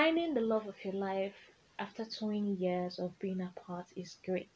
finding 0.00 0.32
the 0.32 0.40
love 0.40 0.66
of 0.66 0.82
your 0.82 0.94
life 0.94 1.34
after 1.78 2.06
20 2.06 2.54
years 2.54 2.98
of 2.98 3.18
being 3.18 3.42
apart 3.42 3.84
is 3.94 4.16
great. 4.24 4.48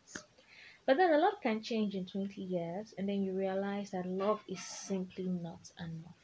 But 0.86 0.96
then 0.96 1.12
a 1.12 1.18
lot 1.18 1.42
can 1.42 1.62
change 1.62 1.94
in 1.94 2.06
20 2.06 2.40
years, 2.40 2.94
and 2.96 3.06
then 3.06 3.22
you 3.22 3.34
realize 3.34 3.90
that 3.90 4.06
love 4.06 4.40
is 4.48 4.64
simply 4.64 5.28
not 5.28 5.60
enough. 5.78 6.16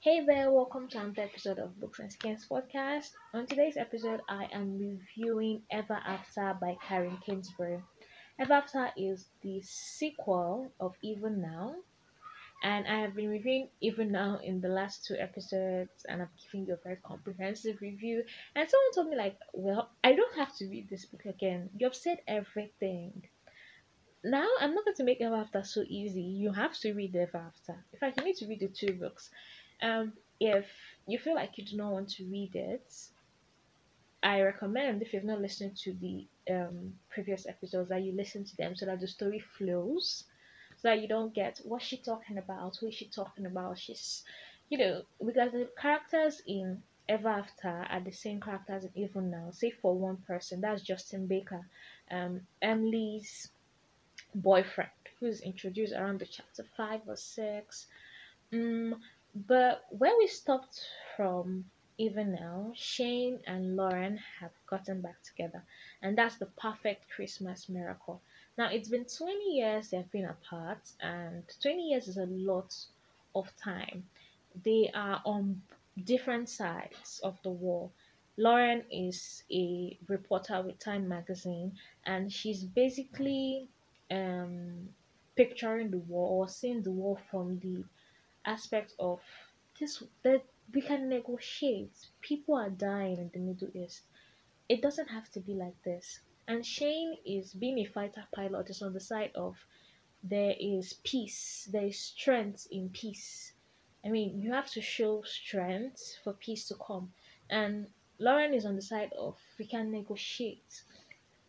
Hey 0.00 0.22
there, 0.26 0.50
welcome 0.50 0.86
to 0.88 0.98
another 0.98 1.22
episode 1.22 1.58
of 1.58 1.80
Books 1.80 1.98
and 1.98 2.12
Skeins 2.12 2.46
podcast. 2.46 3.08
On 3.32 3.46
today's 3.46 3.78
episode, 3.78 4.20
I 4.28 4.50
am 4.52 4.76
reviewing 4.76 5.62
Ever 5.70 5.98
After 6.06 6.58
by 6.60 6.76
Karen 6.86 7.16
Kingsbury. 7.24 7.82
Ever 8.38 8.52
After 8.52 8.90
is 8.98 9.24
the 9.40 9.62
sequel 9.62 10.70
of 10.78 10.94
Even 11.00 11.40
Now, 11.40 11.76
and 12.66 12.86
I 12.86 12.98
have 13.00 13.14
been 13.14 13.30
reviewing 13.30 13.68
Even 13.80 14.10
Now 14.10 14.40
in 14.42 14.60
the 14.60 14.68
last 14.68 15.06
two 15.06 15.14
episodes, 15.14 16.04
and 16.08 16.20
I've 16.22 16.36
given 16.42 16.66
you 16.66 16.74
a 16.74 16.84
very 16.84 16.98
comprehensive 17.02 17.80
review. 17.80 18.24
And 18.54 18.68
someone 18.68 18.92
told 18.94 19.08
me, 19.08 19.16
like, 19.16 19.38
well, 19.54 19.90
I 20.02 20.14
don't 20.14 20.36
have 20.36 20.54
to 20.56 20.66
read 20.66 20.90
this 20.90 21.04
book 21.06 21.24
again. 21.24 21.70
You've 21.78 21.94
said 21.94 22.18
everything 22.26 23.22
now 24.26 24.48
I'm 24.60 24.74
not 24.74 24.84
going 24.84 24.96
to 24.96 25.04
make 25.04 25.20
Ever 25.20 25.36
After 25.36 25.62
so 25.62 25.84
easy. 25.88 26.22
You 26.22 26.52
have 26.52 26.76
to 26.80 26.92
read 26.94 27.14
Ever 27.14 27.38
After. 27.38 27.84
In 27.92 27.98
fact, 27.98 28.18
you 28.18 28.24
need 28.24 28.36
to 28.36 28.46
read 28.46 28.60
the 28.60 28.68
two 28.68 28.94
books. 28.94 29.30
Um, 29.82 30.14
if 30.40 30.66
you 31.06 31.18
feel 31.18 31.34
like 31.34 31.56
you 31.56 31.64
do 31.64 31.76
not 31.76 31.92
want 31.92 32.08
to 32.10 32.24
read 32.24 32.54
it, 32.54 32.92
I 34.22 34.42
recommend 34.42 35.02
if 35.02 35.12
you've 35.12 35.24
not 35.24 35.40
listened 35.40 35.76
to 35.84 35.92
the 35.94 36.26
um, 36.50 36.94
previous 37.08 37.46
episodes 37.46 37.88
that 37.90 38.02
you 38.02 38.12
listen 38.12 38.44
to 38.44 38.56
them 38.56 38.74
so 38.74 38.86
that 38.86 39.00
the 39.00 39.06
story 39.06 39.42
flows, 39.56 40.24
so 40.76 40.88
that 40.88 41.00
you 41.00 41.08
don't 41.08 41.34
get 41.34 41.60
what's 41.64 41.84
she 41.84 41.98
talking 41.98 42.38
about, 42.38 42.76
who 42.76 42.90
she 42.90 43.06
talking 43.06 43.46
about. 43.46 43.78
She's, 43.78 44.24
you 44.68 44.78
know, 44.78 45.02
because 45.24 45.52
the 45.52 45.68
characters 45.80 46.42
in 46.46 46.82
Ever 47.08 47.28
After 47.28 47.86
are 47.90 48.00
the 48.00 48.12
same 48.12 48.40
characters 48.40 48.84
in 48.84 48.92
Even 48.96 49.30
Now, 49.30 49.50
save 49.52 49.74
for 49.82 49.94
one 49.98 50.18
person. 50.26 50.60
That's 50.60 50.82
Justin 50.82 51.26
Baker, 51.26 51.66
um, 52.10 52.46
Emily's 52.62 53.50
boyfriend 54.34 54.90
who's 55.18 55.40
introduced 55.40 55.92
around 55.94 56.20
the 56.20 56.26
chapter 56.26 56.64
5 56.76 57.00
or 57.08 57.16
6 57.16 57.86
um, 58.52 59.00
but 59.34 59.82
where 59.90 60.16
we 60.18 60.26
stopped 60.28 60.80
from 61.16 61.64
even 61.98 62.32
now 62.32 62.72
shane 62.74 63.40
and 63.46 63.76
lauren 63.76 64.18
have 64.40 64.52
gotten 64.68 65.00
back 65.00 65.16
together 65.22 65.64
and 66.02 66.16
that's 66.16 66.36
the 66.36 66.46
perfect 66.46 67.08
christmas 67.10 67.68
miracle 67.68 68.22
now 68.58 68.68
it's 68.70 68.88
been 68.88 69.04
20 69.04 69.32
years 69.52 69.90
they've 69.90 70.10
been 70.10 70.26
apart 70.26 70.78
and 71.00 71.42
20 71.62 71.82
years 71.82 72.08
is 72.08 72.16
a 72.16 72.26
lot 72.26 72.74
of 73.34 73.48
time 73.56 74.04
they 74.64 74.90
are 74.94 75.20
on 75.24 75.60
different 76.04 76.48
sides 76.48 77.20
of 77.22 77.38
the 77.42 77.50
wall 77.50 77.92
lauren 78.36 78.82
is 78.90 79.42
a 79.50 79.96
reporter 80.08 80.62
with 80.62 80.78
time 80.78 81.08
magazine 81.08 81.72
and 82.04 82.32
she's 82.32 82.64
basically 82.64 83.68
um 84.10 84.88
picturing 85.36 85.90
the 85.90 85.98
war 85.98 86.28
or 86.30 86.48
seeing 86.48 86.82
the 86.82 86.90
war 86.90 87.18
from 87.30 87.58
the 87.60 87.84
aspect 88.46 88.94
of 88.98 89.20
this 89.78 90.02
that 90.22 90.42
we 90.72 90.80
can 90.80 91.08
negotiate. 91.08 91.94
People 92.20 92.54
are 92.56 92.70
dying 92.70 93.18
in 93.18 93.30
the 93.32 93.38
Middle 93.38 93.70
East. 93.74 94.02
It 94.68 94.82
doesn't 94.82 95.08
have 95.08 95.30
to 95.32 95.40
be 95.40 95.54
like 95.54 95.80
this. 95.84 96.20
And 96.48 96.64
Shane 96.64 97.18
is 97.24 97.54
being 97.54 97.78
a 97.78 97.84
fighter 97.84 98.26
pilot 98.34 98.70
is 98.70 98.82
on 98.82 98.92
the 98.92 99.00
side 99.00 99.32
of 99.34 99.56
there 100.22 100.54
is 100.58 100.94
peace, 101.04 101.68
there 101.70 101.86
is 101.86 101.98
strength 101.98 102.66
in 102.70 102.90
peace. 102.90 103.52
I 104.04 104.08
mean, 104.08 104.40
you 104.40 104.52
have 104.52 104.70
to 104.72 104.80
show 104.80 105.22
strength 105.22 106.18
for 106.22 106.32
peace 106.32 106.68
to 106.68 106.74
come. 106.74 107.12
And 107.50 107.88
Lauren 108.18 108.54
is 108.54 108.64
on 108.64 108.76
the 108.76 108.82
side 108.82 109.12
of 109.12 109.38
we 109.58 109.66
can 109.66 109.90
negotiate 109.90 110.82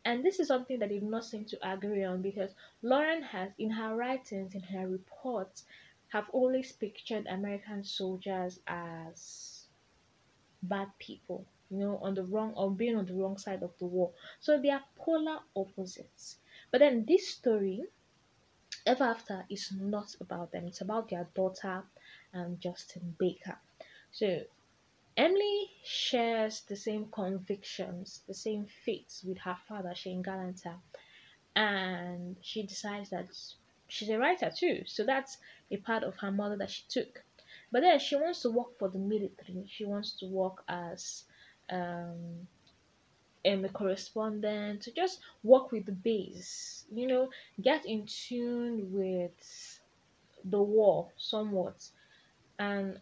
and 0.08 0.24
this 0.24 0.40
is 0.40 0.48
something 0.48 0.80
that 0.80 0.88
they 0.88 1.00
do 1.00 1.06
not 1.06 1.26
seem 1.26 1.44
to 1.44 1.70
agree 1.70 2.06
on 2.06 2.22
because 2.22 2.52
Lauren 2.82 3.22
has, 3.24 3.52
in 3.58 3.72
her 3.72 3.94
writings, 3.94 4.56
in 4.56 4.62
her 4.62 4.88
reports, 4.88 5.66
have 6.14 6.30
always 6.32 6.72
pictured 6.72 7.28
American 7.28 7.84
soldiers 7.84 8.62
as 8.68 9.66
bad 10.64 10.88
people, 10.98 11.46
you 11.70 11.78
know, 11.78 11.98
on 12.02 12.14
the 12.14 12.24
wrong 12.24 12.54
or 12.56 12.72
being 12.72 12.96
on 12.96 13.06
the 13.06 13.14
wrong 13.14 13.38
side 13.38 13.64
of 13.64 13.72
the 13.80 13.86
war. 13.86 14.12
So 14.40 14.60
they 14.60 14.70
are 14.70 14.84
polar 14.96 15.40
opposites. 15.56 16.38
But 16.72 16.80
then 16.80 17.06
this 17.08 17.28
story, 17.28 17.84
Ever 18.86 19.04
After, 19.04 19.46
is 19.50 19.72
not 19.78 20.16
about 20.22 20.52
them. 20.52 20.68
It's 20.68 20.82
about 20.82 21.10
their 21.10 21.28
daughter, 21.36 21.84
and 22.34 22.60
Justin 22.60 23.16
Baker. 23.18 23.58
So 24.12 24.42
Emily 25.16 25.72
shares 25.84 26.62
the 26.62 26.76
same 26.76 27.08
convictions, 27.12 28.22
the 28.28 28.34
same 28.34 28.66
faiths 28.86 29.24
with 29.24 29.40
her 29.40 29.58
father, 29.68 29.94
Shane 29.96 30.24
Galanter, 30.24 30.76
and 31.56 32.38
she 32.42 32.64
decides 32.64 33.10
that 33.10 33.28
she's 33.88 34.10
a 34.10 34.20
writer 34.20 34.52
too. 34.56 34.84
So 34.86 35.04
that's 35.04 35.38
a 35.72 35.78
part 35.78 36.04
of 36.04 36.16
her 36.18 36.32
mother 36.32 36.56
that 36.58 36.70
she 36.70 36.84
took. 36.88 37.24
But 37.72 37.82
then 37.82 38.00
she 38.00 38.16
wants 38.16 38.42
to 38.44 38.52
work 38.52 38.78
for 38.78 38.90
the 38.90 39.00
military. 39.00 39.66
She 39.68 39.86
wants 39.86 40.12
to 40.20 40.28
work 40.28 40.64
as 40.68 41.24
um, 41.70 42.48
a 43.46 43.70
correspondent, 43.70 44.82
to 44.82 44.92
just 44.92 45.20
work 45.44 45.72
with 45.72 45.86
the 45.86 45.92
base, 45.92 46.86
you 46.94 47.08
know, 47.08 47.30
get 47.62 47.86
in 47.86 48.06
tune 48.06 48.92
with 48.92 49.80
the 50.44 50.62
war 50.62 51.10
somewhat. 51.18 51.90
And 52.60 53.00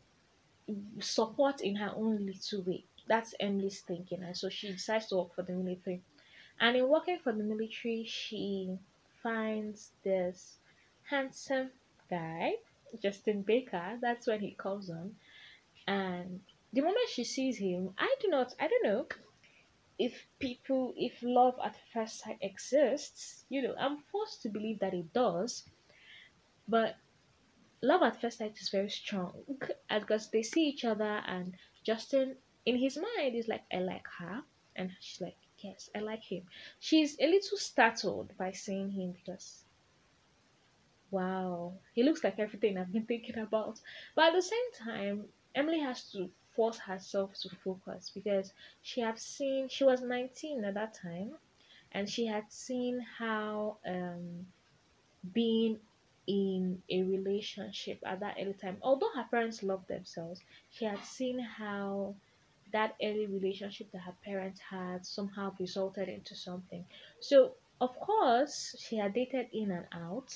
support 1.00 1.62
in 1.62 1.76
her 1.76 1.94
own 1.96 2.26
little 2.26 2.62
way. 2.64 2.84
That's 3.08 3.36
Emily's 3.40 3.82
thinking, 3.82 4.24
and 4.24 4.36
so 4.36 4.50
she 4.50 4.72
decides 4.72 5.08
to 5.08 5.18
work 5.18 5.36
for 5.36 5.44
the 5.44 5.54
military. 5.54 6.02
And 6.60 6.76
in 6.76 6.88
working 6.88 7.20
for 7.24 7.34
the 7.34 7.44
military, 7.44 8.06
she 8.08 8.78
finds 9.22 9.92
this 10.04 10.58
handsome 11.10 11.70
guy, 12.10 12.54
Justin 13.02 13.44
Baker. 13.44 13.98
That's 14.02 14.28
when 14.28 14.40
he 14.40 14.52
comes 14.58 14.90
on, 14.90 15.16
and 15.88 16.40
the 16.76 16.82
moment 16.82 17.10
she 17.10 17.24
sees 17.24 17.58
him, 17.58 17.92
I 17.98 18.14
do 18.20 18.28
not, 18.28 18.54
I 18.60 18.68
don't 18.68 18.84
know 18.84 19.08
if 19.98 20.28
people, 20.40 20.94
if 20.98 21.14
love 21.24 21.56
at 21.64 21.78
first 21.94 22.20
sight 22.20 22.38
exists. 22.42 23.46
You 23.50 23.62
know, 23.62 23.76
I'm 23.80 24.00
forced 24.12 24.42
to 24.44 24.50
believe 24.50 24.80
that 24.80 24.94
it 24.94 25.14
does, 25.14 25.64
but 26.68 26.98
love 27.82 28.02
at 28.04 28.20
first 28.20 28.40
sight 28.40 28.58
is 28.60 28.70
very 28.70 28.90
strong 28.90 29.34
because 29.90 30.30
they 30.32 30.44
see 30.44 30.68
each 30.68 30.84
other 30.84 31.22
and 31.28 31.54
Justin 31.86 32.36
in 32.66 32.78
his 32.78 32.98
mind 32.98 33.36
is 33.36 33.48
like 33.48 33.64
I 33.72 33.78
like 33.78 34.08
her 34.20 34.42
and 34.76 34.92
she's 35.00 35.22
like 35.22 35.38
yes 35.60 35.90
I 35.96 36.00
like 36.00 36.24
him. 36.24 36.44
She's 36.80 37.16
a 37.20 37.28
little 37.28 37.58
startled 37.58 38.32
by 38.38 38.52
seeing 38.52 38.92
him 38.92 39.14
because 39.14 39.64
wow 41.12 41.74
he 41.94 42.04
looks 42.04 42.24
like 42.24 42.40
everything 42.40 42.78
I've 42.78 42.92
been 42.92 43.06
thinking 43.06 43.38
about. 43.38 43.80
But 44.16 44.26
at 44.30 44.34
the 44.34 44.42
same 44.42 44.72
time 44.84 45.26
Emily 45.54 45.80
has 45.80 46.12
to 46.12 46.30
force 46.56 46.78
herself 46.80 47.34
to 47.42 47.50
focus 47.64 48.12
because 48.14 48.54
she 48.82 49.02
had 49.02 49.20
seen 49.20 49.68
she 49.70 49.84
was 49.84 50.02
19 50.02 50.64
at 50.66 50.74
that 50.76 50.94
time 50.94 51.34
and 51.92 52.10
she 52.10 52.26
had 52.26 52.52
seen 52.52 53.00
how 53.18 53.78
um 53.86 54.46
being 55.34 55.80
in 56.28 56.82
a 56.90 57.04
relationship 57.04 58.00
at 58.06 58.20
that 58.20 58.38
early 58.40 58.54
time. 58.54 58.78
Although 58.82 59.12
her 59.16 59.26
parents 59.30 59.62
loved 59.64 59.88
themselves, 59.88 60.42
she 60.72 60.86
had 60.86 61.04
seen 61.04 61.40
how 61.40 62.16
that 62.72 62.96
early 63.02 63.28
relationship 63.28 63.92
that 63.92 64.00
her 64.00 64.16
parents 64.24 64.60
had 64.60 65.06
somehow 65.06 65.54
resulted 65.60 66.10
into 66.10 66.36
something. 66.36 66.86
So, 67.20 67.54
of 67.80 67.98
course, 68.00 68.76
she 68.80 68.98
had 68.98 69.14
dated 69.14 69.48
in 69.54 69.72
and 69.72 69.86
out, 69.92 70.36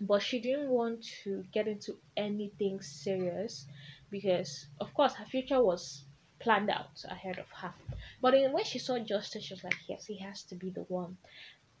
but 0.00 0.22
she 0.22 0.38
didn't 0.40 0.70
want 0.70 1.04
to 1.24 1.44
get 1.52 1.66
into 1.68 1.96
anything 2.16 2.80
serious 2.80 3.66
because, 4.10 4.66
of 4.80 4.92
course, 4.94 5.14
her 5.14 5.24
future 5.26 5.62
was 5.62 6.04
planned 6.38 6.70
out 6.70 7.04
ahead 7.08 7.38
of 7.38 7.48
her. 7.50 7.74
But 8.20 8.34
in 8.34 8.52
when 8.52 8.64
she 8.64 8.78
saw 8.78 8.98
Justin, 8.98 9.42
she 9.42 9.54
was 9.54 9.64
like, 9.64 9.76
yes, 9.88 10.06
he 10.06 10.18
has 10.18 10.42
to 10.44 10.54
be 10.54 10.70
the 10.70 10.82
one. 10.82 11.16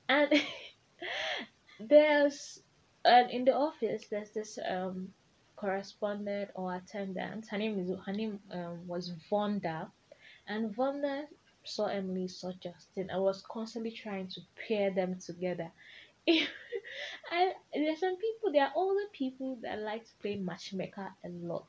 And 0.08 0.32
there's 1.80 2.60
and 3.04 3.30
in 3.30 3.44
the 3.44 3.54
office 3.54 4.06
there's 4.10 4.30
this 4.30 4.58
um 4.68 5.12
correspondent 5.56 6.50
or 6.54 6.74
attendant 6.74 7.46
her 7.48 7.58
name 7.58 7.78
is 7.78 7.90
her 8.04 8.12
name 8.12 8.38
um, 8.50 8.86
was 8.86 9.12
vonda 9.30 9.90
and 10.48 10.74
vonda 10.74 11.24
saw 11.64 11.86
emily 11.86 12.28
saw 12.28 12.52
justin 12.62 13.10
i 13.10 13.16
was 13.18 13.42
constantly 13.50 13.90
trying 13.90 14.28
to 14.28 14.40
pair 14.68 14.90
them 14.90 15.18
together 15.18 15.70
and 16.28 17.52
there's 17.74 18.00
some 18.00 18.16
people 18.16 18.52
there 18.52 18.64
are 18.64 18.72
older 18.74 19.06
people 19.12 19.58
that 19.62 19.78
like 19.80 20.04
to 20.04 20.12
play 20.20 20.36
matchmaker 20.36 21.08
a 21.24 21.28
lot 21.28 21.68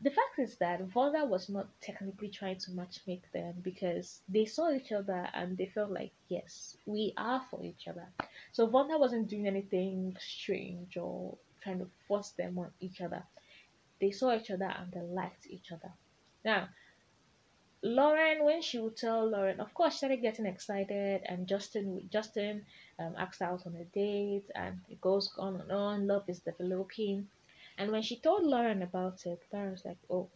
the 0.00 0.10
fact 0.10 0.38
is 0.38 0.56
that 0.56 0.88
Vonda 0.90 1.26
was 1.26 1.48
not 1.48 1.66
technically 1.80 2.28
trying 2.28 2.58
to 2.58 2.70
matchmake 2.70 3.30
them 3.32 3.54
because 3.62 4.20
they 4.28 4.44
saw 4.44 4.70
each 4.70 4.92
other 4.92 5.28
and 5.34 5.56
they 5.56 5.66
felt 5.66 5.90
like, 5.90 6.12
yes, 6.28 6.76
we 6.86 7.12
are 7.16 7.42
for 7.50 7.64
each 7.64 7.88
other. 7.88 8.06
So 8.52 8.68
Vonda 8.68 8.98
wasn't 8.98 9.28
doing 9.28 9.48
anything 9.48 10.16
strange 10.20 10.96
or 10.96 11.36
trying 11.62 11.80
to 11.80 11.88
force 12.06 12.30
them 12.30 12.58
on 12.58 12.70
each 12.80 13.00
other. 13.00 13.24
They 14.00 14.12
saw 14.12 14.36
each 14.36 14.50
other 14.50 14.72
and 14.78 14.92
they 14.92 15.00
liked 15.00 15.48
each 15.50 15.72
other. 15.72 15.92
Now, 16.44 16.68
Lauren, 17.82 18.44
when 18.44 18.62
she 18.62 18.78
would 18.78 18.96
tell 18.96 19.28
Lauren, 19.28 19.60
of 19.60 19.72
course, 19.74 19.94
she 19.94 19.98
started 19.98 20.22
getting 20.22 20.46
excited, 20.46 21.22
and 21.26 21.46
Justin, 21.46 22.08
Justin, 22.12 22.64
um, 22.98 23.14
asked 23.16 23.40
out 23.40 23.66
on 23.66 23.76
a 23.76 23.84
date, 23.84 24.46
and 24.54 24.80
it 24.88 25.00
goes 25.00 25.30
on 25.38 25.60
and 25.60 25.70
on. 25.70 26.06
Love 26.08 26.24
is 26.28 26.40
developing, 26.40 27.28
and 27.78 27.92
when 27.92 28.02
she 28.02 28.18
told 28.18 28.44
Lauren 28.44 28.82
about 28.82 29.24
it, 29.24 29.40
Lauren 29.52 29.70
was 29.70 29.84
like, 29.84 29.98
"Oh, 30.10 30.28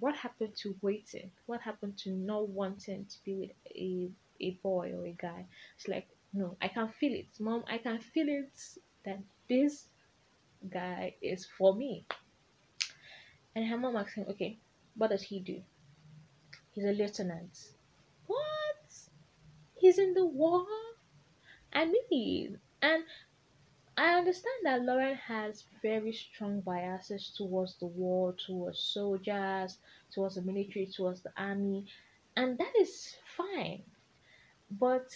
what 0.00 0.16
happened 0.16 0.54
to 0.56 0.76
waiting? 0.82 1.30
What 1.46 1.60
happened 1.62 1.96
to 1.98 2.10
not 2.10 2.48
wanting 2.48 3.06
to 3.06 3.16
be 3.24 3.34
with 3.34 3.50
a 3.66 4.10
a 4.40 4.50
boy 4.62 4.92
or 4.94 5.06
a 5.06 5.12
guy?" 5.12 5.46
She's 5.78 5.88
like, 5.88 6.08
"No, 6.32 6.56
I 6.60 6.68
can 6.68 6.88
feel 6.88 7.14
it, 7.14 7.28
mom. 7.40 7.64
I 7.68 7.78
can 7.78 8.00
feel 8.00 8.28
it 8.28 8.52
that 9.04 9.20
this 9.48 9.88
guy 10.68 11.14
is 11.22 11.46
for 11.46 11.74
me." 11.74 12.04
And 13.54 13.66
her 13.66 13.78
mom 13.78 13.96
asked 13.96 14.16
him, 14.16 14.26
"Okay, 14.28 14.58
what 14.96 15.10
does 15.10 15.22
he 15.22 15.40
do?" 15.40 15.62
He's 16.74 16.84
a 16.84 16.92
lieutenant. 16.92 17.74
What? 18.26 19.08
He's 19.76 19.98
in 19.98 20.14
the 20.14 20.26
war? 20.26 20.66
I 21.72 21.84
mean, 22.10 22.60
and 22.82 23.04
I 23.98 24.14
understand 24.14 24.60
that 24.64 24.82
Lauren 24.82 25.16
has 25.16 25.64
very 25.82 26.12
strong 26.12 26.60
biases 26.60 27.30
towards 27.36 27.74
the 27.74 27.86
war, 27.86 28.32
towards 28.32 28.78
soldiers, 28.78 29.78
towards 30.12 30.36
the 30.36 30.42
military, 30.42 30.86
towards 30.86 31.22
the 31.22 31.32
army, 31.36 31.86
and 32.36 32.56
that 32.58 32.72
is 32.80 33.16
fine. 33.36 33.82
But 34.70 35.10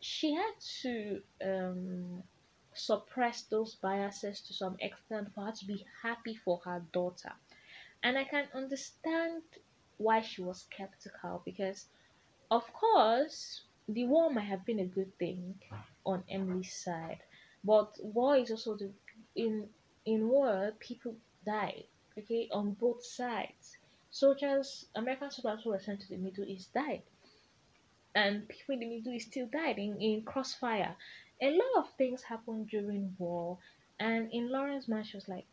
she 0.00 0.34
had 0.34 0.54
to 0.82 1.22
um, 1.44 2.22
suppress 2.72 3.42
those 3.42 3.74
biases 3.74 4.40
to 4.40 4.54
some 4.54 4.76
extent 4.80 5.34
for 5.34 5.44
her 5.44 5.52
to 5.52 5.66
be 5.66 5.84
happy 6.02 6.34
for 6.34 6.60
her 6.64 6.82
daughter. 6.92 7.32
And 8.02 8.16
I 8.16 8.24
can 8.24 8.48
understand 8.54 9.42
why 9.98 10.22
she 10.22 10.42
was 10.42 10.62
skeptical 10.62 11.42
because, 11.44 11.86
of 12.50 12.72
course, 12.72 13.62
the 13.88 14.06
war 14.06 14.30
might 14.32 14.44
have 14.48 14.64
been 14.64 14.80
a 14.80 14.86
good 14.86 15.18
thing 15.18 15.56
on 16.06 16.24
Emily's 16.30 16.72
side, 16.72 17.22
but 17.64 17.98
war 18.02 18.36
is 18.36 18.50
also 18.50 18.76
the 18.76 18.90
in 19.34 19.68
in 20.04 20.28
war 20.28 20.72
people 20.78 21.16
die. 21.44 21.84
Okay, 22.18 22.48
on 22.52 22.74
both 22.74 23.04
sides. 23.04 23.76
Soldiers, 24.10 24.86
American 24.94 25.30
soldiers 25.32 25.64
who 25.64 25.70
were 25.70 25.80
sent 25.80 26.00
to 26.02 26.08
the 26.08 26.16
Middle 26.16 26.44
East 26.44 26.72
died, 26.72 27.02
and 28.14 28.48
people 28.48 28.74
in 28.74 28.80
the 28.80 28.86
Middle 28.86 29.12
East 29.12 29.30
still 29.30 29.46
died 29.46 29.78
in, 29.78 30.00
in 30.00 30.22
crossfire. 30.22 30.94
A 31.42 31.50
lot 31.50 31.84
of 31.84 31.90
things 31.94 32.22
happened 32.22 32.68
during 32.68 33.16
war, 33.18 33.58
and 33.98 34.32
in 34.32 34.52
mind, 34.52 34.84
she 35.06 35.16
was 35.16 35.28
like, 35.28 35.46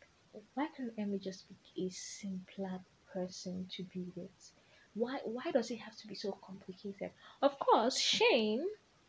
why 0.54 0.68
can't 0.76 0.92
Emily 0.96 1.18
just 1.18 1.44
be 1.48 1.86
a 1.86 1.90
simpler 1.90 2.80
person 3.12 3.66
to 3.72 3.82
be 3.84 4.06
with? 4.14 4.52
Why 4.94 5.18
why 5.24 5.50
does 5.50 5.70
it 5.70 5.80
have 5.80 5.96
to 5.98 6.06
be 6.06 6.14
so 6.14 6.32
complicated? 6.32 7.10
Of 7.42 7.58
course, 7.58 7.98
Shane 7.98 8.66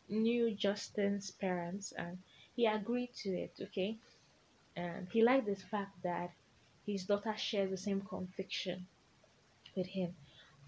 knew 0.08 0.50
Justin's 0.50 1.30
parents 1.30 1.92
and 1.92 2.18
he 2.56 2.66
agreed 2.66 3.14
to 3.22 3.30
it, 3.30 3.54
okay? 3.60 3.98
And 4.76 5.08
he 5.12 5.22
liked 5.22 5.46
the 5.46 5.56
fact 5.56 6.02
that 6.02 6.32
his 6.86 7.04
daughter 7.04 7.34
shares 7.36 7.70
the 7.70 7.76
same 7.76 8.02
conviction 8.02 8.86
with 9.76 9.86
him. 9.86 10.14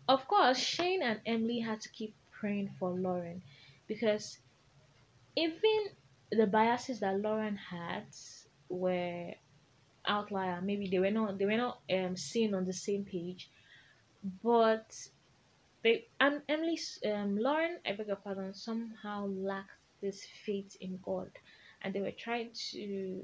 Of 0.08 0.28
course, 0.28 0.58
Shane 0.58 1.02
and 1.02 1.20
Emily 1.26 1.60
had 1.60 1.80
to 1.82 1.88
keep 1.90 2.14
praying 2.32 2.70
for 2.78 2.90
Lauren 2.90 3.42
because 3.88 4.38
even 5.36 5.88
the 6.32 6.46
biases 6.46 7.00
that 7.00 7.20
Lauren 7.20 7.56
had 7.56 8.06
were 8.68 9.32
outlier. 10.06 10.60
Maybe 10.62 10.88
they 10.88 10.98
were 10.98 11.10
not 11.10 11.38
they 11.38 11.46
were 11.46 11.56
not 11.56 11.80
um 11.92 12.16
seen 12.16 12.54
on 12.54 12.64
the 12.66 12.72
same 12.72 13.04
page, 13.04 13.50
but 14.42 14.94
they 15.82 16.06
and 16.20 16.42
Emily's 16.48 16.98
um 17.06 17.36
Lauren, 17.38 17.78
I 17.86 17.92
beg 17.92 18.08
your 18.08 18.16
pardon, 18.16 18.54
somehow 18.54 19.26
lacked 19.28 19.70
this 20.02 20.24
faith 20.44 20.76
in 20.80 20.98
God, 21.02 21.30
and 21.86 21.94
they 21.94 22.00
were 22.00 22.10
trying 22.10 22.50
to 22.72 23.22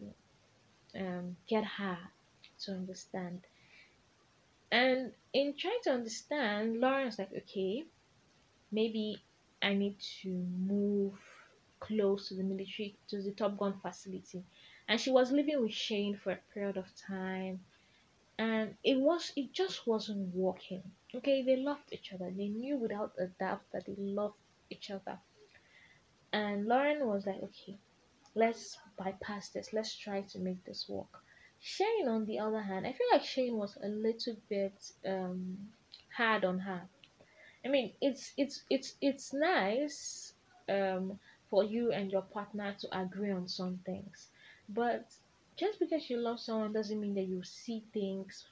um 0.97 1.37
get 1.49 1.64
her 1.64 1.99
to 2.61 2.70
understand. 2.73 3.41
And 4.70 5.12
in 5.32 5.55
trying 5.59 5.81
to 5.85 5.91
understand, 5.91 6.81
Lauren's 6.81 7.19
like, 7.19 7.32
okay, 7.37 7.85
maybe 8.70 9.23
I 9.61 9.75
need 9.75 9.97
to 10.23 10.29
move 10.29 11.14
close 11.81 12.29
to 12.29 12.35
the 12.35 12.44
military, 12.44 12.97
to 13.09 13.20
the 13.20 13.32
Top 13.32 13.59
Gun 13.59 13.75
facility. 13.82 14.44
And 14.88 15.00
she 15.00 15.11
was 15.11 15.32
living 15.32 15.61
with 15.61 15.73
Shane 15.73 16.17
for 16.17 16.32
a 16.32 16.38
period 16.55 16.76
of 16.76 16.87
time. 16.97 17.61
And 18.38 18.76
it 18.85 18.99
was 19.00 19.32
it 19.37 19.53
just 19.53 19.87
wasn't 19.88 20.35
working. 20.35 20.85
Okay, 21.14 21.43
they 21.43 21.56
loved 21.56 21.93
each 21.93 22.12
other. 22.14 22.31
They 22.31 22.49
knew 22.49 22.76
without 22.79 23.12
a 23.19 23.26
doubt 23.26 23.62
that 23.73 23.87
they 23.87 23.97
loved 23.99 24.37
each 24.70 24.91
other. 24.91 25.19
And 26.32 26.67
Lauren 26.67 27.06
was 27.06 27.26
like, 27.26 27.43
okay, 27.43 27.79
let's 28.34 28.79
bypass 28.99 29.49
this. 29.50 29.73
Let's 29.73 29.94
try 29.96 30.23
to 30.23 30.38
make 30.38 30.64
this 30.64 30.88
work. 30.88 31.23
Shane, 31.61 32.08
on 32.08 32.26
the 32.26 32.38
other 32.40 32.61
hand, 32.62 32.87
I 32.87 32.93
feel 32.93 33.06
like 33.12 33.25
Shane 33.25 33.56
was 33.56 33.76
a 33.82 33.88
little 33.88 34.37
bit 34.49 34.93
um, 35.06 35.58
hard 36.17 36.44
on 36.44 36.58
her. 36.61 36.82
I 37.64 37.69
mean, 37.69 37.93
it's 38.00 38.32
it's 38.37 38.62
it's 38.70 38.94
it's 39.00 39.32
nice 39.32 40.34
um, 40.69 41.19
for 41.50 41.64
you 41.64 41.93
and 41.93 42.11
your 42.12 42.23
partner 42.23 42.75
to 42.81 42.99
agree 43.00 43.32
on 43.32 43.49
some 43.49 43.79
things, 43.87 44.29
but 44.69 45.06
just 45.56 45.78
because 45.81 46.08
you 46.11 46.19
love 46.19 46.40
someone 46.40 46.73
doesn't 46.73 47.00
mean 47.00 47.14
that 47.14 47.28
you 47.28 47.43
see 47.44 47.85
things 47.93 48.46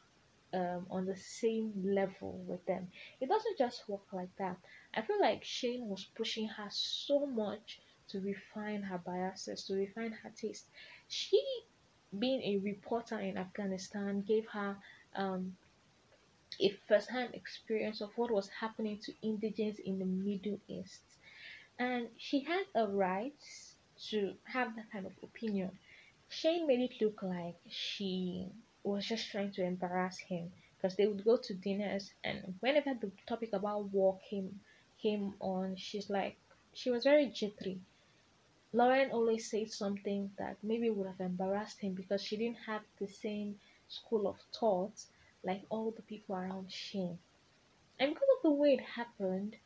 um, 0.55 0.87
on 0.91 1.07
the 1.07 1.17
same 1.17 1.73
level 1.85 2.33
with 2.47 2.65
them. 2.67 2.89
It 3.21 3.29
doesn't 3.29 3.59
just 3.59 3.89
work 3.89 4.13
like 4.13 4.35
that. 4.39 4.57
I 4.95 5.03
feel 5.03 5.21
like 5.21 5.45
Shane 5.45 5.89
was 5.89 6.05
pushing 6.17 6.49
her 6.49 6.69
so 6.71 7.27
much 7.27 7.81
to 8.13 8.21
refine 8.21 8.83
her 8.83 8.99
biases, 8.99 9.65
to 9.65 9.75
refine 9.75 10.13
her 10.13 10.31
taste. 10.31 10.67
She, 11.09 11.43
being 12.19 12.43
a 12.43 12.59
reporter 12.59 13.19
in 13.19 13.37
Afghanistan, 13.39 14.23
gave 14.23 14.47
her 14.49 14.77
um, 15.17 15.57
a 16.61 16.69
first-hand 16.89 17.35
experience 17.35 18.01
of 18.01 18.11
what 18.17 18.31
was 18.31 18.49
happening 18.49 18.99
to 18.99 19.13
indigents 19.23 19.81
in 19.81 19.99
the 19.99 20.05
Middle 20.05 20.61
East, 20.69 21.03
and 21.79 22.09
she 22.19 22.41
had 22.41 22.65
a 22.75 22.87
right 22.87 23.35
to 24.11 24.35
have 24.45 24.77
that 24.77 24.91
kind 24.93 25.07
of 25.07 25.13
opinion. 25.23 25.71
Shane 26.29 26.67
made 26.67 26.81
it 26.81 27.01
look 27.01 27.23
like 27.23 27.57
she 27.69 28.49
was 28.85 29.05
just 29.07 29.31
trying 29.31 29.53
to 29.53 29.65
embarrass 29.65 30.19
him 30.19 30.53
because 30.77 30.97
they 30.97 31.07
would 31.07 31.25
go 31.25 31.37
to 31.37 31.55
dinners 31.55 32.13
and 32.25 32.55
whenever 32.61 32.95
the 32.95 33.11
topic 33.27 33.53
about 33.53 33.93
war 33.93 34.19
came 34.29 34.61
came 35.03 35.35
on, 35.41 35.77
she's 35.77 36.09
like 36.09 36.37
she 36.73 36.91
was 36.91 37.05
very 37.05 37.27
jittery. 37.27 37.81
Lauren 38.73 39.11
always 39.11 39.51
said 39.51 39.71
something 39.71 40.31
that 40.39 40.63
maybe 40.63 40.91
would 40.91 41.09
have 41.09 41.21
embarrassed 41.21 41.81
him 41.81 41.95
because 41.95 42.23
she 42.23 42.37
didn't 42.37 42.59
have 42.67 42.83
the 42.99 43.09
same 43.09 43.59
school 43.89 44.29
of 44.29 44.39
thought 44.55 45.05
like 45.43 45.63
all 45.71 45.91
the 45.91 46.03
people 46.03 46.37
around 46.37 46.71
Shane. 46.71 47.19
And 47.99 48.15
because 48.15 48.29
of 48.37 48.43
the 48.43 48.51
way 48.53 48.75
it 48.75 48.81
happened, 48.81 49.57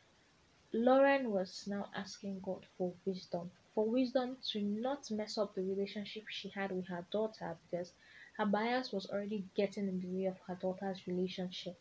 Lauren 0.73 1.31
was 1.31 1.67
now 1.67 1.89
asking 1.95 2.41
God 2.41 2.65
for 2.77 2.93
wisdom, 3.05 3.51
for 3.73 3.85
wisdom 3.89 4.37
to 4.51 4.61
not 4.61 5.09
mess 5.11 5.37
up 5.37 5.55
the 5.55 5.63
relationship 5.63 6.23
she 6.29 6.49
had 6.49 6.71
with 6.71 6.87
her 6.87 7.05
daughter 7.11 7.57
because 7.69 7.93
her 8.37 8.45
bias 8.45 8.91
was 8.91 9.05
already 9.07 9.45
getting 9.55 9.87
in 9.87 10.01
the 10.01 10.07
way 10.07 10.25
of 10.25 10.37
her 10.47 10.55
daughter's 10.55 11.07
relationship, 11.07 11.79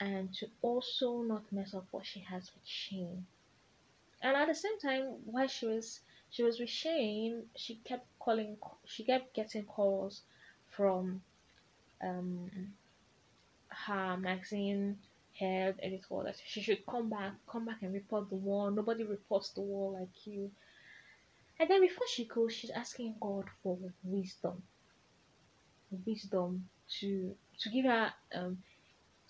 and 0.00 0.32
to 0.34 0.48
also 0.62 1.22
not 1.22 1.52
mess 1.52 1.74
up 1.74 1.86
what 1.90 2.06
she 2.06 2.20
has 2.20 2.50
with 2.54 2.64
Shane. 2.66 3.26
And 4.22 4.36
at 4.36 4.48
the 4.48 4.54
same 4.54 4.78
time, 4.78 5.04
while 5.26 5.48
she 5.48 5.66
was 5.66 6.00
she 6.30 6.42
was 6.42 6.60
with 6.60 6.70
Shane, 6.70 7.44
she 7.56 7.76
kept 7.84 8.06
calling, 8.18 8.56
she 8.86 9.04
kept 9.04 9.34
getting 9.34 9.64
calls 9.64 10.22
from 10.70 11.22
um 12.02 12.50
her 13.70 14.16
magazine 14.16 14.98
head 15.38 15.76
editor 15.82 16.22
that 16.24 16.36
she 16.44 16.60
should 16.62 16.84
come 16.86 17.10
back, 17.10 17.32
come 17.50 17.64
back 17.66 17.82
and 17.82 17.94
report 17.94 18.28
the 18.28 18.36
war. 18.36 18.70
Nobody 18.70 19.04
reports 19.04 19.50
the 19.50 19.60
war 19.60 19.92
like 19.92 20.26
you. 20.26 20.50
And 21.60 21.70
then 21.70 21.80
before 21.80 22.06
she 22.08 22.26
goes, 22.26 22.52
she's 22.54 22.70
asking 22.70 23.16
God 23.20 23.46
for 23.62 23.78
wisdom, 24.04 24.62
wisdom 26.06 26.68
to 27.00 27.36
to 27.60 27.70
give 27.70 27.84
her 27.86 28.12
um 28.34 28.58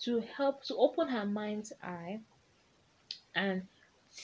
to 0.02 0.21
help 0.37 0.64
to 0.64 0.76
open 0.76 1.09
her 1.09 1.26
mind's 1.26 1.73
eye 1.83 2.21
and 3.35 3.62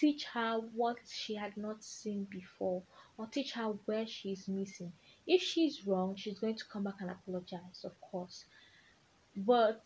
teach 0.01 0.25
her 0.35 0.59
what 0.75 0.99
she 1.09 1.35
had 1.37 1.57
not 1.57 1.85
seen 1.85 2.25
before 2.31 2.83
or 3.19 3.27
teach 3.27 3.53
her 3.53 3.69
where 3.87 4.07
she 4.07 4.33
is 4.33 4.49
missing. 4.49 4.93
If 5.27 5.43
she's 5.43 5.87
wrong, 5.87 6.17
she's 6.17 6.39
going 6.39 6.57
to 6.57 6.65
come 6.73 6.85
back 6.85 7.01
and 7.01 7.11
apologize, 7.11 7.85
of 7.85 7.93
course. 8.01 8.45
But 9.37 9.83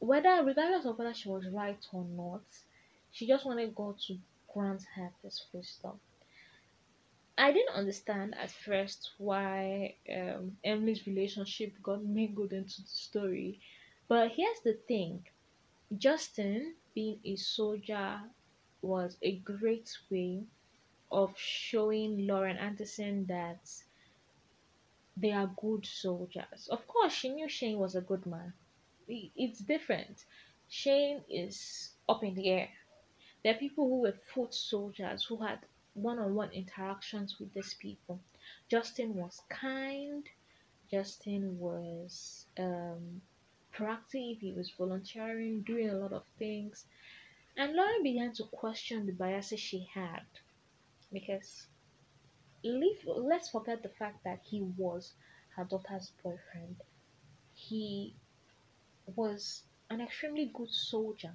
whether 0.00 0.44
regardless 0.44 0.86
of 0.86 0.98
whether 0.98 1.14
she 1.14 1.28
was 1.28 1.48
right 1.48 1.84
or 1.92 2.04
not, 2.04 2.44
she 3.12 3.26
just 3.26 3.46
wanted 3.46 3.74
God 3.74 3.98
to 4.06 4.18
grant 4.52 4.82
her 4.94 5.10
this 5.22 5.46
wisdom. 5.52 6.00
I 7.38 7.52
didn't 7.52 7.74
understand 7.74 8.34
at 8.36 8.50
first 8.50 9.12
why 9.18 9.96
um, 10.14 10.58
Emily's 10.64 11.06
relationship 11.06 11.72
got 11.82 12.04
mingled 12.04 12.52
into 12.52 12.82
the 12.82 12.88
story, 12.88 13.60
but 14.08 14.32
here's 14.32 14.60
the 14.64 14.74
thing: 14.88 15.26
Justin, 15.96 16.74
being 16.94 17.20
a 17.24 17.36
soldier 17.36 18.20
was 18.82 19.16
a 19.22 19.36
great 19.38 19.96
way 20.10 20.44
of 21.10 21.36
showing 21.38 22.26
Lauren 22.26 22.56
Anderson 22.56 23.26
that 23.26 23.60
they 25.16 25.32
are 25.32 25.50
good 25.60 25.84
soldiers. 25.86 26.68
Of 26.70 26.86
course, 26.86 27.12
she 27.12 27.28
knew 27.30 27.48
Shane 27.48 27.78
was 27.78 27.94
a 27.94 28.00
good 28.00 28.26
man. 28.26 28.52
It's 29.08 29.60
different. 29.60 30.24
Shane 30.68 31.22
is 31.28 31.90
up 32.08 32.22
in 32.22 32.34
the 32.34 32.48
air. 32.50 32.68
There 33.42 33.54
are 33.54 33.58
people 33.58 33.88
who 33.88 34.00
were 34.00 34.12
foot 34.34 34.54
soldiers 34.54 35.24
who 35.24 35.36
had 35.38 35.60
one 35.94 36.18
on 36.18 36.34
one 36.34 36.50
interactions 36.52 37.38
with 37.40 37.52
these 37.54 37.74
people. 37.74 38.20
Justin 38.68 39.14
was 39.14 39.40
kind, 39.48 40.24
Justin 40.90 41.58
was 41.58 42.46
um, 42.58 43.20
proactive, 43.74 44.38
he 44.40 44.52
was 44.52 44.70
volunteering, 44.70 45.62
doing 45.62 45.90
a 45.90 45.94
lot 45.94 46.12
of 46.12 46.24
things. 46.38 46.84
And 47.58 47.74
Lauren 47.74 48.04
began 48.04 48.32
to 48.34 48.44
question 48.44 49.04
the 49.04 49.12
biases 49.12 49.58
she 49.58 49.88
had 49.92 50.22
because 51.12 51.66
leave, 52.62 53.04
let's 53.04 53.50
forget 53.50 53.82
the 53.82 53.88
fact 53.88 54.22
that 54.22 54.40
he 54.44 54.62
was 54.62 55.12
her 55.56 55.64
daughter's 55.64 56.12
boyfriend. 56.22 56.76
He 57.54 58.14
was 59.16 59.64
an 59.90 60.00
extremely 60.00 60.52
good 60.54 60.70
soldier, 60.70 61.34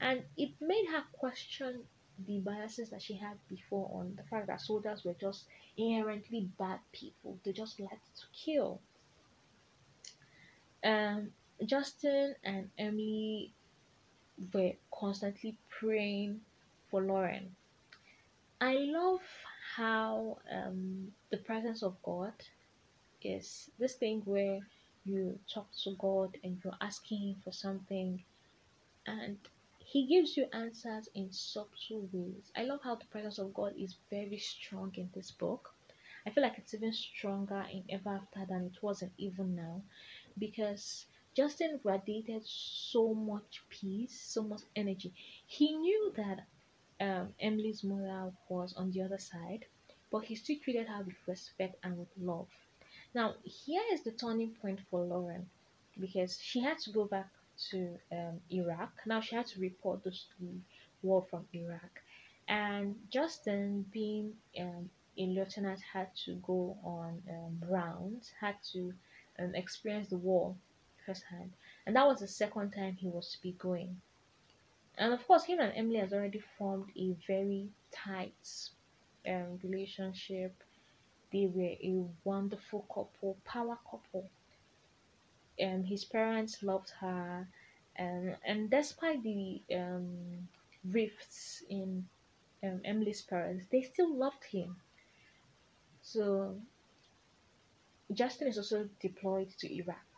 and 0.00 0.24
it 0.36 0.50
made 0.60 0.86
her 0.90 1.04
question 1.12 1.84
the 2.26 2.40
biases 2.40 2.90
that 2.90 3.02
she 3.02 3.14
had 3.14 3.38
before 3.48 3.88
on 3.94 4.16
the 4.16 4.24
fact 4.24 4.48
that 4.48 4.60
soldiers 4.60 5.04
were 5.04 5.14
just 5.20 5.44
inherently 5.76 6.48
bad 6.58 6.80
people. 6.90 7.38
They 7.44 7.52
just 7.52 7.78
liked 7.78 8.16
to 8.16 8.26
kill. 8.44 8.80
Um, 10.82 11.30
Justin 11.64 12.34
and 12.42 12.70
Emily 12.76 13.52
were 14.52 14.72
constantly 14.92 15.56
praying 15.68 16.40
for 16.90 17.02
Lauren. 17.02 17.54
I 18.60 18.74
love 18.74 19.20
how 19.76 20.38
um, 20.50 21.12
the 21.30 21.38
presence 21.38 21.82
of 21.82 21.96
God 22.02 22.32
is 23.22 23.70
this 23.78 23.94
thing 23.94 24.22
where 24.24 24.60
you 25.04 25.38
talk 25.52 25.68
to 25.84 25.94
God 25.98 26.36
and 26.44 26.58
you're 26.62 26.76
asking 26.80 27.18
Him 27.18 27.36
for 27.42 27.52
something, 27.52 28.22
and 29.06 29.38
He 29.78 30.06
gives 30.06 30.36
you 30.36 30.46
answers 30.52 31.08
in 31.14 31.32
subtle 31.32 32.08
ways. 32.12 32.52
I 32.56 32.64
love 32.64 32.80
how 32.84 32.96
the 32.96 33.06
presence 33.06 33.38
of 33.38 33.54
God 33.54 33.74
is 33.78 33.96
very 34.10 34.38
strong 34.38 34.92
in 34.96 35.10
this 35.14 35.30
book. 35.30 35.72
I 36.26 36.30
feel 36.30 36.42
like 36.42 36.58
it's 36.58 36.74
even 36.74 36.92
stronger 36.92 37.64
in 37.72 37.84
Ever 37.88 38.20
After 38.22 38.44
than 38.46 38.66
it 38.66 38.82
was 38.82 39.02
in 39.02 39.10
Even 39.16 39.56
Now 39.56 39.82
because 40.38 41.06
Justin 41.36 41.80
radiated 41.84 42.42
so 42.46 43.14
much 43.14 43.62
peace, 43.68 44.20
so 44.20 44.42
much 44.42 44.62
energy. 44.76 45.12
He 45.46 45.72
knew 45.76 46.12
that 46.16 46.46
um, 47.00 47.34
Emily's 47.40 47.82
mother 47.84 48.32
was 48.48 48.74
on 48.74 48.90
the 48.92 49.02
other 49.02 49.18
side, 49.18 49.64
but 50.10 50.24
he 50.24 50.34
still 50.36 50.56
treated 50.62 50.86
her 50.88 51.02
with 51.02 51.16
respect 51.26 51.76
and 51.82 51.98
with 51.98 52.08
love. 52.18 52.48
Now, 53.14 53.34
here 53.44 53.82
is 53.92 54.02
the 54.02 54.12
turning 54.12 54.54
point 54.54 54.80
for 54.90 55.04
Lauren 55.04 55.48
because 55.98 56.38
she 56.40 56.60
had 56.60 56.78
to 56.80 56.90
go 56.92 57.06
back 57.06 57.28
to 57.70 57.98
um, 58.12 58.40
Iraq. 58.50 58.92
Now, 59.06 59.20
she 59.20 59.36
had 59.36 59.46
to 59.48 59.60
report 59.60 60.02
the 60.04 60.12
war 61.02 61.22
from 61.30 61.46
Iraq. 61.52 62.00
And 62.48 62.96
Justin, 63.10 63.84
being 63.92 64.34
um, 64.58 64.90
a 65.18 65.22
lieutenant, 65.26 65.80
had 65.92 66.08
to 66.24 66.34
go 66.36 66.76
on 66.84 67.22
um, 67.28 67.62
rounds, 67.68 68.32
had 68.40 68.56
to 68.72 68.92
um, 69.38 69.54
experience 69.54 70.08
the 70.08 70.16
war 70.16 70.56
firsthand. 71.10 71.50
And 71.86 71.96
that 71.96 72.06
was 72.06 72.20
the 72.20 72.28
second 72.28 72.70
time 72.72 72.96
he 73.00 73.08
was 73.08 73.32
to 73.32 73.42
be 73.42 73.52
going. 73.52 74.00
And 74.98 75.12
of 75.12 75.26
course, 75.26 75.44
him 75.44 75.60
and 75.60 75.72
Emily 75.74 75.98
has 75.98 76.12
already 76.12 76.42
formed 76.58 76.90
a 76.96 77.16
very 77.26 77.68
tight 77.90 78.48
um, 79.26 79.58
relationship. 79.62 80.52
They 81.32 81.46
were 81.52 81.62
a 81.62 82.04
wonderful 82.24 82.84
couple, 82.88 83.36
power 83.44 83.78
couple. 83.90 84.28
Um, 85.62 85.84
his 85.84 86.04
parents 86.04 86.62
loved 86.62 86.90
her, 87.00 87.46
um, 87.98 88.34
and 88.46 88.70
despite 88.70 89.22
the 89.22 89.60
um, 89.74 90.48
rifts 90.90 91.62
in 91.68 92.06
um, 92.64 92.80
Emily's 92.84 93.22
parents, 93.22 93.66
they 93.70 93.82
still 93.82 94.14
loved 94.14 94.44
him. 94.44 94.76
So 96.02 96.56
Justin 98.12 98.48
is 98.48 98.56
also 98.58 98.88
deployed 99.00 99.50
to 99.58 99.72
Iraq, 99.72 100.09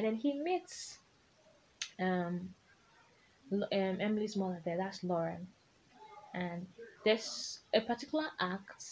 and 0.00 0.06
then 0.06 0.14
he 0.16 0.32
meets 0.32 0.96
um, 2.00 2.54
um, 3.52 3.68
Emily's 3.70 4.34
mother 4.34 4.62
there. 4.64 4.78
That's 4.78 5.04
Lauren, 5.04 5.46
and 6.32 6.66
there's 7.04 7.58
a 7.74 7.82
particular 7.82 8.24
act 8.40 8.82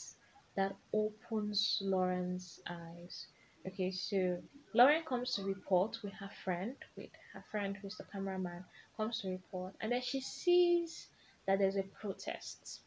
that 0.54 0.76
opens 0.92 1.78
Lauren's 1.80 2.60
eyes. 2.68 3.28
Okay, 3.66 3.90
so 3.90 4.36
Lauren 4.74 5.02
comes 5.02 5.34
to 5.36 5.44
report 5.44 5.96
with 6.02 6.12
her 6.12 6.30
friend, 6.44 6.74
with 6.94 7.08
her 7.32 7.44
friend 7.50 7.78
who's 7.80 7.96
the 7.96 8.04
cameraman, 8.12 8.62
comes 8.94 9.22
to 9.22 9.30
report, 9.30 9.72
and 9.80 9.92
then 9.92 10.02
she 10.02 10.20
sees 10.20 11.06
that 11.46 11.58
there's 11.58 11.76
a 11.76 11.84
protest, 11.84 12.80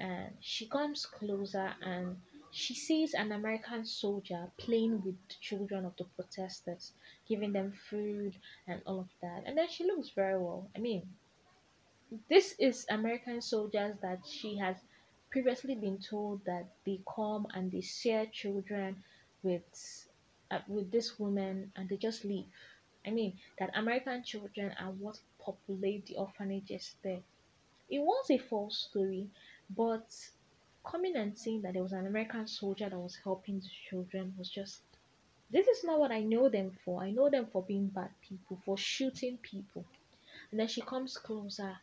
and 0.00 0.32
she 0.40 0.66
comes 0.66 1.06
closer 1.06 1.74
and 1.80 2.16
she 2.52 2.74
sees 2.74 3.14
an 3.14 3.32
American 3.32 3.84
soldier 3.84 4.52
playing 4.58 5.02
with 5.02 5.16
the 5.28 5.34
children 5.40 5.84
of 5.84 5.96
the 5.96 6.04
protesters, 6.04 6.92
giving 7.26 7.52
them 7.52 7.72
food 7.72 8.38
and 8.68 8.82
all 8.86 9.00
of 9.00 9.10
that, 9.22 9.42
and 9.46 9.58
then 9.58 9.68
she 9.68 9.84
looks 9.84 10.10
very 10.10 10.38
well. 10.38 10.70
I 10.76 10.78
mean, 10.78 11.08
this 12.28 12.54
is 12.58 12.86
American 12.90 13.40
soldiers 13.40 13.96
that 14.02 14.20
she 14.26 14.56
has 14.56 14.76
previously 15.30 15.74
been 15.74 15.98
told 15.98 16.44
that 16.44 16.66
they 16.84 17.00
come 17.14 17.46
and 17.54 17.70
they 17.70 17.80
share 17.80 18.26
children 18.26 19.02
with 19.42 20.06
uh, 20.50 20.60
with 20.68 20.90
this 20.90 21.18
woman 21.18 21.70
and 21.76 21.88
they 21.88 21.96
just 21.96 22.24
leave. 22.24 22.46
I 23.06 23.10
mean 23.10 23.38
that 23.58 23.70
American 23.76 24.22
children 24.24 24.74
are 24.80 24.90
what 24.92 25.18
populate 25.38 26.06
the 26.06 26.16
orphanages 26.16 26.94
there. 27.02 27.22
It 27.90 28.00
was 28.00 28.30
a 28.30 28.38
false 28.38 28.78
story, 28.90 29.30
but 29.70 30.08
coming 30.84 31.16
and 31.16 31.38
saying 31.38 31.62
that 31.62 31.74
there 31.74 31.82
was 31.82 31.92
an 31.92 32.06
American 32.06 32.46
soldier 32.46 32.88
that 32.88 32.98
was 32.98 33.18
helping 33.22 33.60
the 33.60 33.68
children 33.88 34.34
was 34.38 34.48
just 34.48 34.80
this 35.50 35.66
is 35.66 35.84
not 35.84 35.98
what 35.98 36.10
I 36.10 36.20
know 36.20 36.48
them 36.48 36.72
for. 36.84 37.02
I 37.02 37.10
know 37.10 37.28
them 37.28 37.46
for 37.52 37.62
being 37.62 37.88
bad 37.88 38.08
people, 38.26 38.58
for 38.64 38.78
shooting 38.78 39.36
people. 39.42 39.84
And 40.50 40.58
then 40.58 40.68
she 40.68 40.80
comes 40.80 41.18
closer 41.18 41.76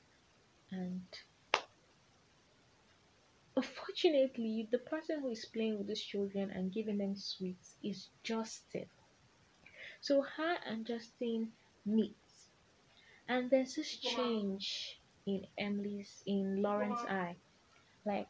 and 0.72 1.02
unfortunately 3.56 4.68
the 4.72 4.78
person 4.80 5.20
who 5.20 5.30
is 5.30 5.46
playing 5.46 5.78
with 5.78 5.88
these 5.88 6.02
children 6.02 6.50
and 6.52 6.74
giving 6.74 6.98
them 6.98 7.16
sweets 7.16 7.76
is 7.84 8.08
Justin. 8.24 8.86
So 10.02 10.22
her 10.22 10.56
and 10.66 10.86
Justin 10.86 11.52
meet 11.86 12.16
and 13.28 13.50
there's 13.52 13.76
this 13.76 13.96
change 13.98 15.00
in 15.28 15.46
Emily's 15.58 16.24
in 16.26 16.62
Lauren's 16.64 17.00
eye. 17.08 17.36
Like 18.06 18.28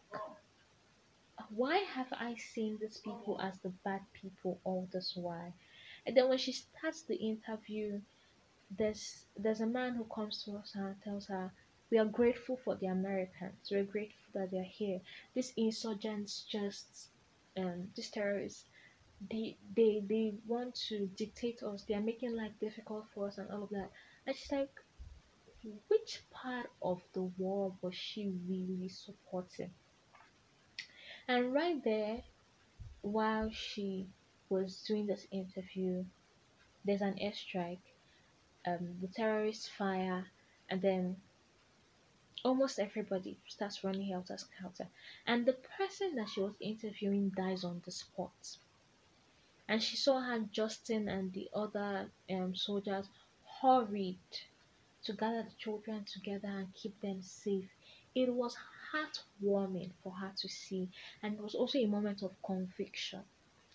why 1.50 1.78
have 1.80 2.12
I 2.14 2.36
seen 2.36 2.78
these 2.80 2.98
people 2.98 3.40
as 3.42 3.60
the 3.60 3.70
bad 3.84 4.02
people 4.14 4.60
all 4.64 4.88
this 4.92 5.14
while? 5.16 5.54
And 6.06 6.16
then 6.16 6.30
when 6.30 6.38
she 6.38 6.52
starts 6.54 7.04
the 7.04 7.16
interview, 7.16 8.02
there's 8.72 9.26
there's 9.38 9.62
a 9.62 9.68
man 9.68 9.96
who 9.96 10.06
comes 10.06 10.44
to 10.44 10.54
us 10.58 10.74
and 10.76 10.96
tells 11.04 11.28
her 11.28 11.52
we 11.92 11.98
are 12.00 12.06
grateful 12.06 12.58
for 12.58 12.76
the 12.76 12.88
Americans. 12.88 13.70
We're 13.72 13.84
grateful 13.84 14.32
that 14.34 14.52
they're 14.52 14.64
here. 14.64 15.02
These 15.36 15.54
insurgents 15.58 16.46
just 16.52 17.10
um 17.58 17.90
these 17.96 18.10
terrorists 18.12 18.66
they 19.32 19.58
they 19.76 20.02
they 20.08 20.36
want 20.48 20.76
to 20.90 21.08
dictate 21.08 21.64
us. 21.64 21.84
They 21.84 21.96
are 21.96 22.02
making 22.02 22.36
life 22.36 22.54
difficult 22.60 23.06
for 23.14 23.28
us 23.28 23.38
and 23.38 23.50
all 23.52 23.64
of 23.64 23.70
that. 23.70 23.92
And 24.28 24.36
she's 24.36 24.52
like, 24.52 24.72
which 25.88 26.24
part 26.32 26.70
of 26.82 27.02
the 27.14 27.24
war 27.24 27.74
was 27.82 27.96
she 27.96 28.34
really 28.48 28.90
supporting? 28.90 29.74
And 31.30 31.54
right 31.54 31.82
there, 31.84 32.24
while 33.04 33.52
she 33.52 34.08
was 34.50 34.84
doing 34.88 35.06
this 35.06 35.28
interview, 35.30 36.04
there's 36.84 37.02
an 37.02 37.20
airstrike. 37.22 37.86
Um, 38.66 38.98
the 39.00 39.08
terrorists 39.10 39.68
fire, 39.68 40.26
and 40.72 40.82
then 40.82 41.18
almost 42.44 42.80
everybody 42.80 43.38
starts 43.48 43.84
running 43.84 44.08
helter 44.08 44.40
skelter. 44.40 44.88
And 45.28 45.46
the 45.46 45.54
person 45.78 46.16
that 46.16 46.30
she 46.30 46.42
was 46.42 46.56
interviewing 46.60 47.32
dies 47.38 47.64
on 47.64 47.84
the 47.86 47.92
spot. 47.92 48.58
And 49.68 49.84
she 49.84 49.98
saw 49.98 50.20
how 50.22 50.40
Justin 50.52 51.08
and 51.08 51.32
the 51.32 51.48
other 51.54 52.10
um, 52.32 52.56
soldiers 52.56 53.06
hurried 53.62 54.18
to 55.04 55.14
gather 55.14 55.44
the 55.44 55.56
children 55.60 56.06
together 56.12 56.48
and 56.48 56.74
keep 56.74 57.00
them 57.02 57.22
safe. 57.22 57.70
It 58.16 58.34
was 58.34 58.58
heartwarming 58.94 59.92
for 60.04 60.12
her 60.14 60.32
to 60.38 60.50
see, 60.50 60.90
and 61.24 61.36
it 61.36 61.42
was 61.42 61.56
also 61.56 61.78
a 61.80 61.88
moment 61.88 62.24
of 62.24 62.32
conviction. 62.44 63.22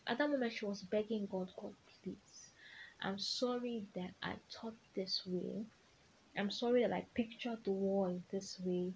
At 0.07 0.19
that 0.19 0.31
moment, 0.31 0.53
she 0.53 0.67
was 0.67 0.83
begging 0.83 1.27
God, 1.31 1.51
God, 1.61 1.75
please, 2.03 2.51
I'm 3.01 3.19
sorry 3.19 3.87
that 3.95 4.11
I 4.23 4.35
thought 4.53 4.75
this 4.95 5.23
way, 5.27 5.65
I'm 6.37 6.51
sorry 6.51 6.83
that 6.83 6.93
I 6.93 7.07
pictured 7.15 7.65
the 7.65 7.71
world 7.71 8.23
this 8.31 8.59
way. 8.65 8.93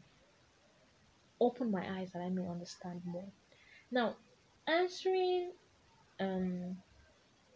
Open 1.40 1.70
my 1.70 1.98
eyes 1.98 2.10
that 2.12 2.22
I 2.22 2.28
may 2.28 2.46
understand 2.48 3.02
more. 3.04 3.30
Now, 3.90 4.16
answering 4.66 5.52
um 6.18 6.78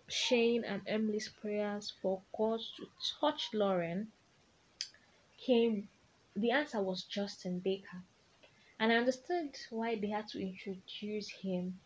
Shane 0.09 0.65
and 0.65 0.83
Emily's 0.87 1.29
prayers 1.29 1.93
for 2.01 2.23
God 2.37 2.61
to 2.77 2.87
touch 3.21 3.49
Lauren 3.53 4.13
came 5.39 5.89
the 6.37 6.53
answer 6.53 6.81
was 6.81 7.03
Justin 7.03 7.59
Baker. 7.59 8.03
And 8.83 8.91
I 8.91 8.97
understood 8.97 9.57
why 9.71 9.95
they 9.95 10.09
had 10.09 10.27
to 10.31 10.41
introduce 10.43 11.29
him 11.31 11.79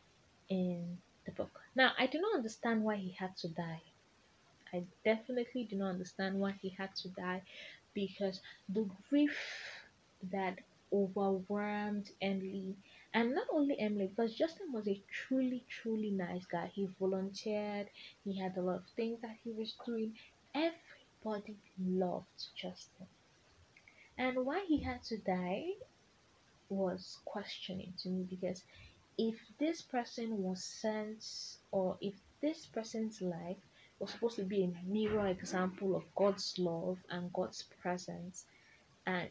in 0.49 0.97
the 1.26 1.33
book. 1.33 1.61
Now, 1.75 1.93
I 1.99 2.07
do 2.07 2.19
not 2.19 2.37
understand 2.37 2.85
why 2.85 2.97
he 2.97 3.11
had 3.11 3.37
to 3.37 3.49
die. 3.49 3.83
I 4.73 4.83
definitely 5.05 5.65
do 5.65 5.76
not 5.76 5.91
understand 5.91 6.41
why 6.41 6.53
he 6.53 6.71
had 6.71 6.97
to 7.03 7.09
die 7.11 7.43
because 7.93 8.41
the 8.71 8.88
grief 9.11 9.38
that 10.33 10.61
overwhelmed 10.91 12.12
Emily, 12.23 12.75
and 13.12 13.35
not 13.35 13.49
only 13.53 13.79
Emily, 13.79 14.07
because 14.07 14.35
Justin 14.35 14.73
was 14.73 14.88
a 14.88 15.03
truly, 15.12 15.65
truly 15.69 16.11
nice 16.11 16.47
guy. 16.47 16.71
He 16.73 16.88
volunteered, 16.99 17.91
he 18.25 18.38
had 18.38 18.57
a 18.57 18.62
lot 18.62 18.76
of 18.76 18.87
things 18.97 19.21
that 19.21 19.37
he 19.45 19.50
was 19.50 19.75
doing. 19.85 20.15
Everybody 20.55 21.59
loved 21.79 22.47
Justin. 22.57 23.07
And 24.17 24.47
why 24.47 24.65
he 24.67 24.79
had 24.79 25.03
to 25.05 25.19
die 25.19 25.75
was 26.68 27.18
questioning 27.25 27.92
to 28.02 28.08
me 28.08 28.26
because 28.28 28.62
if 29.18 29.37
this 29.58 29.82
person 29.82 30.42
was 30.42 30.62
sent 30.62 31.25
or 31.70 31.96
if 32.00 32.14
this 32.40 32.66
person's 32.66 33.23
life 33.23 33.56
was 33.99 34.11
supposed 34.11 34.37
to 34.37 34.42
be 34.44 34.64
a 34.64 34.87
mirror 34.87 35.26
example 35.28 35.96
of 35.96 36.02
God's 36.14 36.58
love 36.58 36.99
and 37.11 37.32
God's 37.32 37.62
presence 37.80 38.44
and 39.06 39.30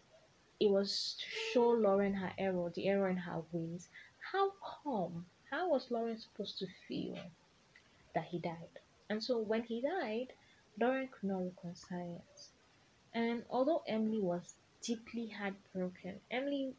it 0.60 0.70
was 0.70 1.18
to 1.20 1.26
show 1.52 1.70
Lauren 1.70 2.14
her 2.14 2.32
error, 2.38 2.72
the 2.74 2.88
error 2.88 3.10
in 3.10 3.18
her 3.18 3.42
ways. 3.52 3.90
How 4.32 4.52
come? 4.84 5.26
How 5.52 5.70
was 5.70 5.92
Lauren 5.92 6.18
supposed 6.18 6.60
to 6.60 6.68
feel 6.88 7.18
that 8.14 8.26
he 8.26 8.40
died? 8.40 8.80
And 9.10 9.22
so 9.24 9.40
when 9.40 9.64
he 9.64 9.82
died, 9.82 10.34
Lauren 10.80 11.10
could 11.10 11.30
not 11.30 11.44
reconcile 11.44 12.24
it. 12.26 12.48
And 13.14 13.44
although 13.50 13.84
Emily 13.88 14.20
was 14.22 14.56
deeply 14.82 15.28
heartbroken, 15.28 16.20
Emily 16.32 16.74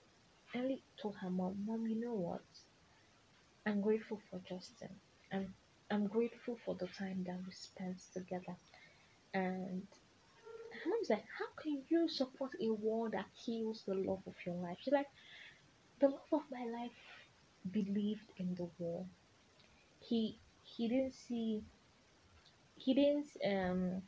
Emily 0.56 0.82
told 1.00 1.16
her 1.20 1.30
mom, 1.30 1.64
Mom, 1.66 1.86
you 1.86 2.00
know 2.00 2.14
what? 2.14 2.42
I'm 3.66 3.80
grateful 3.82 4.20
for 4.30 4.40
Justin. 4.48 4.90
I'm 5.32 5.54
I'm 5.90 6.06
grateful 6.08 6.58
for 6.64 6.74
the 6.74 6.88
time 6.98 7.24
that 7.26 7.38
we 7.46 7.52
spent 7.52 8.00
together. 8.14 8.56
And 9.34 9.82
her 10.72 10.90
mom's 10.90 11.10
like, 11.10 11.24
How 11.38 11.62
can 11.62 11.82
you 11.90 12.08
support 12.08 12.52
a 12.62 12.70
war 12.72 13.10
that 13.10 13.26
kills 13.44 13.84
the 13.86 13.94
love 13.94 14.22
of 14.26 14.34
your 14.46 14.56
life? 14.56 14.78
She's 14.82 14.94
like, 14.94 15.08
The 16.00 16.08
love 16.08 16.32
of 16.32 16.42
my 16.50 16.64
life 16.66 16.98
believed 17.72 18.30
in 18.38 18.54
the 18.56 18.68
war. 18.78 19.06
He 20.00 20.38
he 20.64 20.88
didn't 20.88 21.14
see 21.14 21.62
he 22.76 22.94
didn't 22.94 23.28
um 23.44 24.02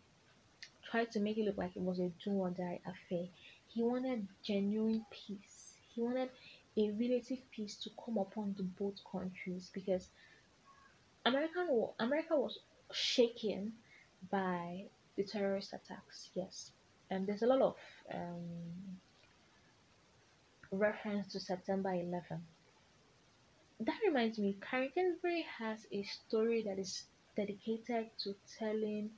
try 0.90 1.04
to 1.06 1.20
make 1.20 1.38
it 1.38 1.44
look 1.46 1.58
like 1.58 1.76
it 1.76 1.82
was 1.82 2.00
a 2.00 2.10
do 2.24 2.32
or 2.32 2.50
die 2.50 2.80
affair. 2.86 3.26
He 3.68 3.82
wanted 3.82 4.28
genuine 4.44 5.04
peace. 5.10 5.57
He 5.98 6.04
wanted 6.04 6.30
a 6.76 6.90
relative 6.92 7.40
peace 7.50 7.74
to 7.82 7.90
come 8.04 8.18
upon 8.18 8.54
the 8.56 8.62
both 8.62 9.02
countries 9.10 9.68
because 9.74 10.06
American 11.26 11.88
America 11.98 12.36
was 12.36 12.60
shaken 12.92 13.72
by 14.30 14.84
the 15.16 15.24
terrorist 15.24 15.72
attacks. 15.72 16.30
Yes, 16.34 16.70
and 17.10 17.26
there's 17.26 17.42
a 17.42 17.48
lot 17.48 17.62
of 17.62 17.74
um, 18.14 19.00
reference 20.70 21.32
to 21.32 21.40
September 21.40 21.92
11. 21.92 22.22
That 23.80 23.98
reminds 24.06 24.38
me, 24.38 24.56
Karen 24.60 24.90
Kingsbury 24.94 25.46
has 25.58 25.84
a 25.90 26.04
story 26.04 26.62
that 26.62 26.78
is 26.78 27.06
dedicated 27.36 28.10
to 28.22 28.36
telling 28.56 29.10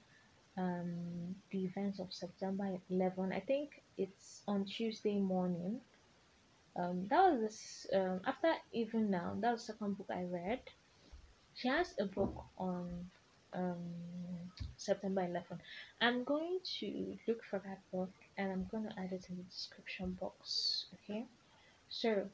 um, 0.56 1.34
the 1.50 1.66
events 1.66 1.98
of 2.00 2.10
September 2.10 2.78
11. 2.88 3.34
I 3.34 3.40
think 3.40 3.82
it's 3.98 4.40
One 4.46 4.64
Tuesday 4.64 5.18
Morning. 5.18 5.82
Um, 6.76 7.06
that 7.10 7.32
was 7.40 7.86
um, 7.94 8.20
after 8.26 8.52
even 8.72 9.10
now. 9.10 9.36
That 9.40 9.52
was 9.52 9.66
the 9.66 9.72
second 9.72 9.98
book 9.98 10.08
I 10.10 10.24
read. 10.24 10.60
She 11.54 11.68
has 11.68 11.94
a 11.98 12.06
book 12.06 12.44
on 12.58 13.10
um, 13.52 13.80
September 14.76 15.22
11. 15.22 15.58
I'm 16.00 16.24
going 16.24 16.60
to 16.78 17.16
look 17.28 17.42
for 17.44 17.58
that 17.58 17.80
book 17.92 18.12
and 18.38 18.50
I'm 18.52 18.66
going 18.70 18.84
to 18.84 18.98
add 18.98 19.12
it 19.12 19.26
in 19.28 19.36
the 19.36 19.42
description 19.42 20.16
box. 20.20 20.86
Okay, 20.94 21.26
so 21.88 22.28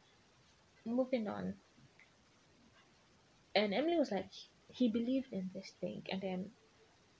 moving 0.84 1.28
on. 1.28 1.54
And 3.54 3.72
Emily 3.72 3.98
was 3.98 4.10
like, 4.12 4.30
he 4.68 4.88
believed 4.88 5.32
in 5.32 5.50
this 5.54 5.72
thing, 5.80 6.02
and 6.10 6.20
then 6.20 6.50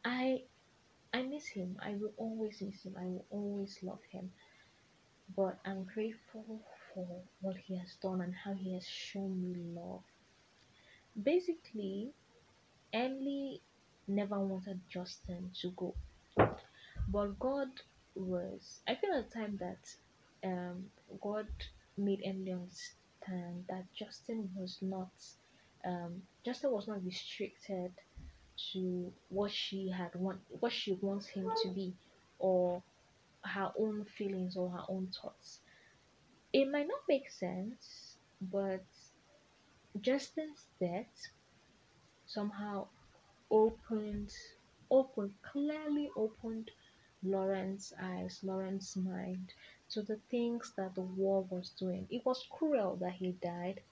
I 0.05 0.43
I 1.15 1.23
miss 1.23 1.47
him. 1.47 1.79
I 1.83 1.95
will 1.95 2.13
always 2.19 2.61
miss 2.61 2.83
him. 2.83 2.95
I 3.01 3.05
will 3.05 3.25
always 3.31 3.79
love 3.83 4.01
him. 4.11 4.31
But 5.35 5.59
I'm 5.65 5.85
grateful 5.85 6.61
for 6.97 7.07
what 7.43 7.57
he 7.59 7.77
has 7.77 7.95
done 8.03 8.23
and 8.23 8.35
how 8.35 8.55
he 8.55 8.75
has 8.75 8.87
shown 8.89 9.43
me 9.43 9.55
love. 9.79 10.03
Basically, 11.23 12.13
Emily 12.93 13.61
never 14.09 14.41
wanted 14.41 14.81
Justin 14.89 15.51
to 15.61 15.71
go. 15.77 15.95
But 17.09 17.39
God 17.39 17.69
was, 18.15 18.81
I 18.89 18.95
feel 18.97 19.13
at 19.13 19.31
the 19.31 19.35
time 19.39 19.59
that 19.61 20.49
um, 20.49 20.87
God 21.23 21.47
made 21.99 22.23
Emily 22.25 22.53
understand 22.53 23.67
that 23.69 23.85
Justin 23.95 24.51
was 24.57 24.79
not, 24.81 25.11
um, 25.85 26.23
Justin 26.45 26.73
was 26.73 26.89
not 26.89 27.05
restricted 27.05 27.93
to 28.73 29.13
what 29.29 29.53
she 29.53 29.91
had 29.91 30.15
want 30.15 30.41
what 30.61 30.73
she 30.73 30.93
wants 31.03 31.27
him 31.27 31.51
to 31.63 31.69
be 31.69 31.95
or 32.39 32.83
her 33.45 33.71
own 33.79 34.07
feelings 34.17 34.57
or 34.57 34.71
her 34.71 34.85
own 34.89 35.09
thoughts. 35.21 35.61
It 36.57 36.71
might 36.71 36.89
not 36.89 37.03
make 37.07 37.29
sense, 37.29 38.17
but 38.41 38.83
Justin's 40.01 40.65
death 40.81 41.29
somehow 42.25 42.89
opened 43.51 44.33
opened 44.91 45.35
clearly 45.43 46.09
opened 46.17 46.71
Lauren's 47.23 47.93
eyes, 48.01 48.43
Lauren's 48.43 48.97
mind 48.97 49.53
to 49.91 50.01
the 50.01 50.17
things 50.31 50.73
that 50.79 50.95
the 50.95 51.03
war 51.03 51.43
was 51.51 51.69
doing. 51.79 52.09
It 52.09 52.25
was 52.25 52.47
cruel 52.49 52.97
that 53.03 53.13
he 53.13 53.33
died, 53.33 53.83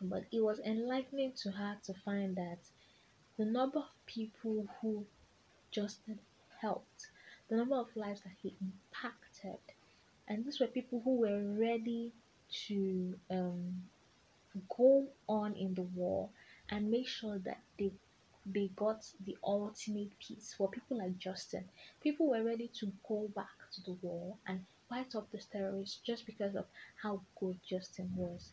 but 0.00 0.26
it 0.30 0.44
was 0.44 0.60
enlightening 0.60 1.32
to 1.42 1.50
her 1.50 1.80
to 1.82 1.94
find 1.94 2.36
that 2.36 2.60
the 3.36 3.44
number 3.44 3.80
of 3.80 4.06
people 4.06 4.68
who 4.80 5.04
Justin 5.72 6.20
helped, 6.60 7.10
the 7.48 7.56
number 7.56 7.74
of 7.74 7.96
lives 7.96 8.20
that 8.20 8.36
he 8.40 8.54
impacted, 8.60 9.58
and 10.30 10.46
these 10.46 10.60
were 10.60 10.68
people 10.68 11.02
who 11.04 11.16
were 11.16 11.42
ready 11.58 12.12
to 12.66 13.14
um, 13.30 13.74
go 14.76 15.06
on 15.28 15.54
in 15.56 15.74
the 15.74 15.82
war 15.82 16.30
and 16.70 16.90
make 16.90 17.08
sure 17.08 17.38
that 17.40 17.60
they 17.78 17.92
they 18.46 18.68
got 18.76 19.04
the 19.26 19.36
ultimate 19.44 20.10
peace 20.18 20.54
for 20.56 20.70
people 20.70 20.98
like 20.98 21.18
Justin. 21.18 21.64
People 22.02 22.28
were 22.28 22.42
ready 22.42 22.68
to 22.80 22.92
go 23.06 23.28
back 23.36 23.56
to 23.74 23.82
the 23.82 23.98
war 24.02 24.36
and 24.46 24.64
fight 24.88 25.14
off 25.14 25.30
the 25.32 25.38
terrorists 25.52 26.00
just 26.06 26.24
because 26.26 26.54
of 26.56 26.64
how 27.02 27.20
good 27.38 27.58
Justin 27.68 28.10
was. 28.16 28.52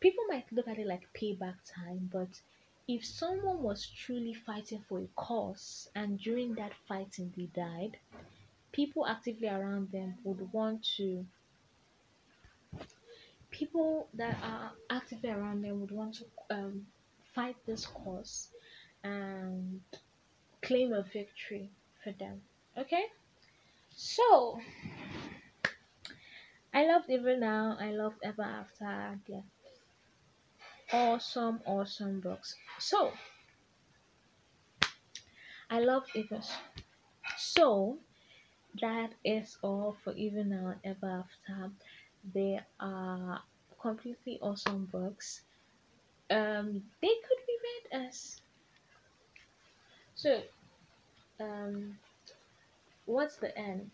People 0.00 0.24
might 0.28 0.52
look 0.52 0.66
at 0.68 0.78
it 0.78 0.86
like 0.88 1.12
payback 1.14 1.56
time, 1.66 2.10
but 2.12 2.40
if 2.88 3.04
someone 3.06 3.62
was 3.62 3.86
truly 3.86 4.34
fighting 4.34 4.84
for 4.88 4.98
a 5.00 5.08
cause 5.16 5.88
and 5.94 6.18
during 6.18 6.54
that 6.56 6.72
fighting 6.88 7.32
they 7.36 7.46
died, 7.46 7.96
people 8.72 9.06
actively 9.06 9.48
around 9.48 9.90
them 9.92 10.14
would 10.24 10.52
want 10.52 10.84
to 10.96 11.24
people 13.50 14.08
that 14.14 14.36
are 14.42 14.72
actively 14.90 15.30
around 15.30 15.62
them 15.62 15.80
would 15.80 15.90
want 15.90 16.14
to 16.14 16.24
um, 16.50 16.86
fight 17.34 17.56
this 17.66 17.86
cause 17.86 18.48
and 19.04 19.80
claim 20.62 20.92
a 20.94 21.02
victory 21.02 21.68
for 22.02 22.12
them. 22.12 22.40
Okay? 22.78 23.04
So 23.94 24.58
I 26.72 26.86
loved 26.86 27.10
Even 27.10 27.40
Now, 27.40 27.76
I 27.78 27.90
loved 27.90 28.16
Ever 28.24 28.42
After. 28.42 29.18
Yeah 29.26 29.40
awesome 30.92 31.58
awesome 31.64 32.20
books 32.20 32.54
so 32.78 33.10
i 35.70 35.80
loved 35.80 36.10
even 36.14 36.42
so 37.38 37.96
that 38.80 39.10
is 39.24 39.56
all 39.62 39.96
for 40.02 40.12
even 40.14 40.50
now 40.50 40.68
and 40.68 40.80
ever 40.84 41.24
after. 41.24 41.72
They 42.34 42.60
are 42.80 43.42
completely 43.80 44.38
awesome 44.40 44.86
books. 44.86 45.42
Um 46.30 46.82
they 47.02 47.08
could 47.08 47.42
be 47.46 47.56
read 47.64 48.06
as 48.08 48.40
so 50.14 50.42
um 51.40 51.98
what's 53.04 53.36
the 53.38 53.56
end? 53.58 53.90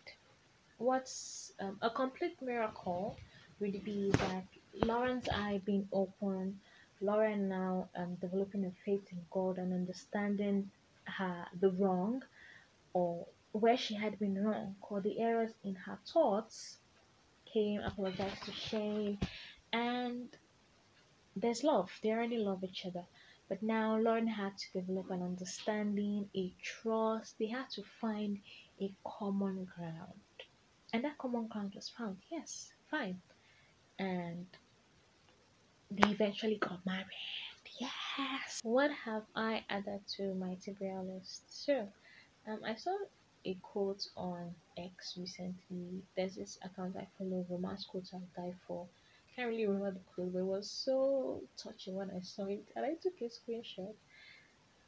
What's 0.78 1.52
um, 1.60 1.78
a 1.82 1.90
complete 1.90 2.36
miracle 2.42 3.16
would 3.60 3.84
be 3.84 4.10
that 4.12 4.44
Lauren's 4.74 5.28
eye 5.28 5.60
being 5.64 5.88
open, 5.92 6.60
Lauren 7.00 7.48
now 7.48 7.90
um, 7.96 8.16
developing 8.20 8.64
a 8.64 8.72
faith 8.84 9.06
in 9.12 9.24
God 9.30 9.58
and 9.58 9.72
understanding 9.72 10.70
her 11.06 11.46
the 11.60 11.70
wrong 11.70 12.22
or 12.94 13.26
where 13.52 13.76
she 13.76 13.94
had 13.94 14.18
been 14.18 14.42
wrong 14.44 14.76
or 14.82 15.00
the 15.00 15.20
errors 15.20 15.52
in 15.64 15.74
her 15.74 15.98
thoughts 16.12 16.78
came, 17.52 17.80
apologized 17.82 18.42
to 18.44 18.52
Shane, 18.52 19.18
and 19.72 20.36
there's 21.36 21.64
love. 21.64 21.90
They 22.02 22.10
already 22.10 22.36
love 22.36 22.62
each 22.64 22.84
other. 22.84 23.06
But 23.48 23.62
now 23.62 23.96
Lauren 23.96 24.26
had 24.26 24.58
to 24.58 24.72
develop 24.80 25.10
an 25.10 25.22
understanding, 25.22 26.28
a 26.36 26.54
trust. 26.62 27.38
They 27.38 27.46
had 27.46 27.70
to 27.70 27.82
find 28.00 28.40
a 28.80 28.94
common 29.06 29.64
ground. 29.64 30.20
And 30.92 31.04
that 31.04 31.18
common 31.18 31.48
ground 31.48 31.74
was 31.74 31.88
found. 31.90 32.18
Yes, 32.30 32.72
fine. 32.90 33.22
And 33.98 34.46
they 35.90 36.08
eventually 36.10 36.56
got 36.58 36.84
married. 36.86 37.06
Yes. 37.80 38.60
What 38.62 38.90
have 39.04 39.24
I 39.34 39.64
added 39.68 40.00
to 40.16 40.34
my 40.34 40.56
TBR 40.56 41.02
list? 41.02 41.64
Sure. 41.64 41.88
Um, 42.46 42.60
I 42.64 42.74
saw 42.76 42.96
a 43.48 43.58
quote 43.62 44.06
on 44.16 44.54
X 44.76 45.16
recently. 45.18 46.02
There's 46.16 46.36
this 46.36 46.58
account 46.62 46.96
I 46.96 47.06
follow, 47.18 47.46
Romance 47.48 47.86
Quotes 47.86 48.12
I'll 48.14 48.22
Die 48.36 48.54
For. 48.66 48.86
Can't 49.34 49.48
really 49.48 49.66
remember 49.66 49.92
the 49.92 50.00
quote, 50.14 50.32
but 50.32 50.40
it 50.40 50.44
was 50.44 50.70
so 50.70 51.42
touching 51.56 51.94
when 51.96 52.10
I 52.10 52.20
saw 52.20 52.46
it, 52.46 52.64
and 52.76 52.84
I 52.84 52.94
took 53.02 53.14
a 53.20 53.24
screenshot. 53.24 53.94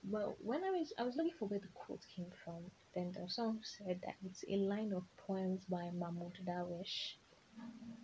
But 0.04 0.36
when 0.44 0.64
I 0.64 0.70
was 0.70 0.92
I 0.98 1.02
was 1.04 1.16
looking 1.16 1.34
for 1.38 1.48
where 1.48 1.60
the 1.60 1.68
quote 1.74 2.04
came 2.16 2.30
from, 2.44 2.70
then 2.94 3.14
someone 3.28 3.60
said 3.64 4.00
that 4.04 4.16
it's 4.24 4.44
a 4.48 4.56
line 4.56 4.92
of 4.92 5.04
poems 5.26 5.64
by 5.68 5.90
Mahmoud 5.92 6.38
Darwish 6.46 7.16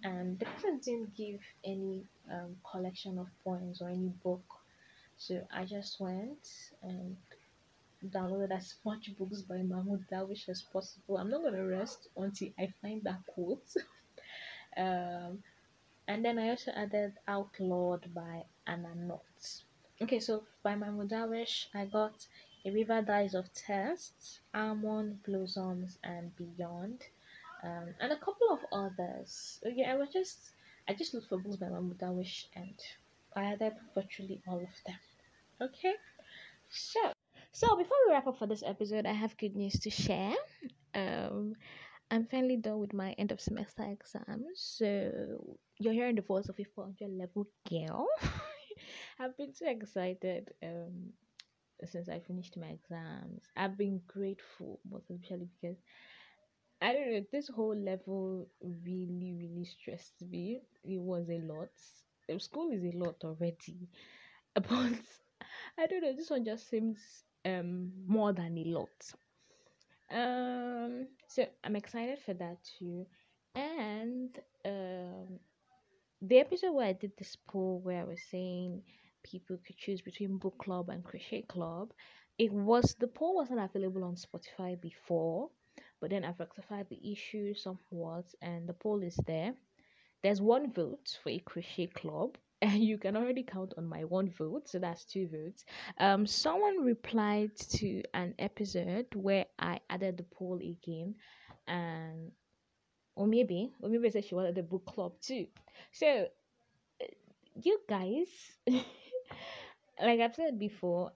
and 0.05 0.39
the 0.39 0.45
person 0.47 0.79
didn't 0.85 1.15
give 1.17 1.41
any 1.65 2.05
um, 2.31 2.57
collection 2.71 3.19
of 3.19 3.27
poems 3.45 3.81
or 3.81 3.89
any 3.89 4.13
book 4.23 4.45
so 5.17 5.41
i 5.53 5.65
just 5.65 6.01
went 6.01 6.49
and 6.83 7.17
downloaded 8.05 8.51
as 8.51 8.75
much 8.85 9.11
books 9.19 9.43
by 9.43 9.57
mahmoud 9.59 10.05
darwish 10.11 10.49
as 10.49 10.63
possible 10.63 11.19
i'm 11.19 11.31
not 11.31 11.43
going 11.43 11.55
to 11.55 11.63
rest 11.63 12.09
until 12.17 12.49
i 12.59 12.69
find 12.83 13.03
that 13.03 13.21
quote 13.27 13.75
um, 14.77 15.39
and 16.09 16.25
then 16.25 16.39
i 16.39 16.51
also 16.51 16.71
added 16.73 17.13
outlawed 17.27 18.13
by 18.15 18.45
Anna 18.67 18.95
North. 18.95 19.63
okay 20.01 20.21
so 20.21 20.45
by 20.63 20.75
mahmoud 20.75 21.11
darwish 21.11 21.67
i 21.75 21.85
got 21.85 22.27
a 22.65 22.71
river 22.71 23.01
dies 23.03 23.35
of 23.35 23.47
thirst 23.49 24.41
almond 24.55 25.23
blossoms 25.25 25.99
and 26.05 26.33
beyond 26.37 27.03
um, 27.63 27.95
and 28.01 28.13
a 28.13 28.17
couple 28.17 28.49
of 28.51 28.61
others. 28.73 29.61
Yeah, 29.65 29.93
I 29.93 29.97
was 29.97 30.11
just 30.13 30.39
I 30.89 30.95
just 30.95 31.15
looked 31.15 31.29
for 31.29 31.39
books 31.39 31.57
by 31.57 31.69
Mahmoud 31.69 31.99
Darwish 31.99 32.47
and 32.55 32.75
I 33.35 33.45
added 33.45 33.73
virtually 33.95 34.41
all 34.47 34.59
of 34.59 34.77
them. 34.87 34.99
Okay, 35.61 35.95
so 36.71 37.13
so 37.57 37.75
before 37.75 37.97
we 38.07 38.13
wrap 38.13 38.27
up 38.27 38.39
for 38.39 38.47
this 38.47 38.63
episode, 38.67 39.07
I 39.07 39.13
have 39.13 39.35
good 39.39 39.57
news 39.57 39.81
to 39.81 39.89
share. 39.89 40.35
Um, 40.95 41.55
I'm 42.11 42.27
finally 42.27 42.59
done 42.59 42.81
with 42.81 42.93
my 42.93 43.13
end 43.13 43.33
of 43.33 43.41
semester 43.41 43.83
exams, 43.83 44.61
so 44.61 45.57
you're 45.79 45.95
hearing 45.95 46.17
the 46.17 46.21
voice 46.21 46.51
of 46.51 46.61
a 46.61 46.65
400 46.65 47.11
level 47.17 47.47
girl. 47.67 48.07
I've 49.19 49.39
been 49.39 49.55
so 49.55 49.71
excited 49.71 50.51
um 50.63 51.15
since 51.83 52.11
I 52.11 52.21
finished 52.21 52.59
my 52.59 52.67
exams. 52.67 53.45
I've 53.57 53.79
been 53.79 54.03
grateful, 54.07 54.81
most 54.91 55.09
especially 55.11 55.49
because 55.59 55.79
I 56.83 56.93
don't 56.93 57.11
know, 57.11 57.25
this 57.33 57.49
whole 57.49 57.75
level 57.75 58.49
really, 58.61 59.35
really 59.41 59.65
stressed 59.65 60.21
me. 60.31 60.61
It 60.85 61.01
was 61.01 61.31
a 61.31 61.41
lot. 61.41 61.71
School 62.39 62.71
is 62.73 62.85
a 62.85 62.99
lot 62.99 63.17
already, 63.25 63.89
but 64.55 65.01
I 65.79 65.87
don't 65.89 66.03
know, 66.03 66.15
this 66.15 66.29
one 66.29 66.45
just 66.45 66.69
seems 66.69 67.25
um 67.47 67.93
more 68.07 68.33
than 68.35 68.59
a 68.59 68.65
lot. 68.65 68.99
Um, 70.11 71.09
so 71.29 71.47
I'm 71.65 71.77
excited 71.77 72.19
for 72.25 72.35
that 72.35 72.59
too. 72.79 73.07
And 73.55 74.31
um, 74.65 75.41
the 76.23 76.39
episode 76.39 76.73
where 76.73 76.89
I 76.89 76.93
did 76.93 77.13
this 77.19 77.37
poll 77.49 77.81
where 77.83 78.01
I 78.03 78.05
was 78.05 78.23
saying 78.31 78.83
people 79.25 79.59
could 79.67 79.77
choose 79.79 80.03
between 80.03 80.39
book 80.39 80.59
club 80.59 80.91
and 80.91 81.05
crochet 81.05 81.43
club, 81.43 81.93
it 82.39 82.53
was 82.53 82.95
the 83.01 83.09
poll 83.09 83.37
wasn't 83.37 83.61
available 83.61 84.05
on 84.05 84.17
Spotify 84.17 84.81
before 84.81 85.51
but 86.01 86.11
then 86.11 86.25
I've 86.25 86.41
rectified 86.41 86.89
the 86.89 87.13
issue 87.13 87.55
somewhat 87.55 88.27
and 88.43 88.69
the 88.69 88.75
poll 88.75 89.03
is 89.03 89.17
there. 89.27 89.55
There's 90.23 90.41
one 90.43 90.73
vote 90.73 91.19
for 91.23 91.31
a 91.31 91.39
crochet 91.41 91.89
club 91.89 92.39
you 92.75 92.99
can 92.99 93.17
already 93.17 93.43
count 93.43 93.75
on 93.77 93.87
my 93.87 94.05
one 94.05 94.29
vote 94.31 94.69
so 94.69 94.79
that's 94.79 95.05
two 95.05 95.29
votes 95.29 95.65
um 95.99 96.27
someone 96.27 96.85
replied 96.85 97.55
to 97.57 98.03
an 98.15 98.35
episode 98.39 99.07
where 99.15 99.47
i 99.59 99.79
added 99.91 100.17
the 100.17 100.25
poll 100.25 100.59
again 100.59 101.15
and 101.69 102.31
or 103.15 103.27
maybe 103.27 103.73
or 103.81 103.89
maybe 103.89 104.11
said 104.11 104.25
she 104.25 104.35
wanted 104.35 104.55
the 104.55 104.63
book 104.63 104.85
club 104.87 105.13
too 105.21 105.47
so 105.93 106.27
uh, 107.03 107.07
you 107.63 107.79
guys 107.89 108.27
like 110.03 110.21
i've 110.21 110.35
said 110.35 110.59
before 110.59 111.13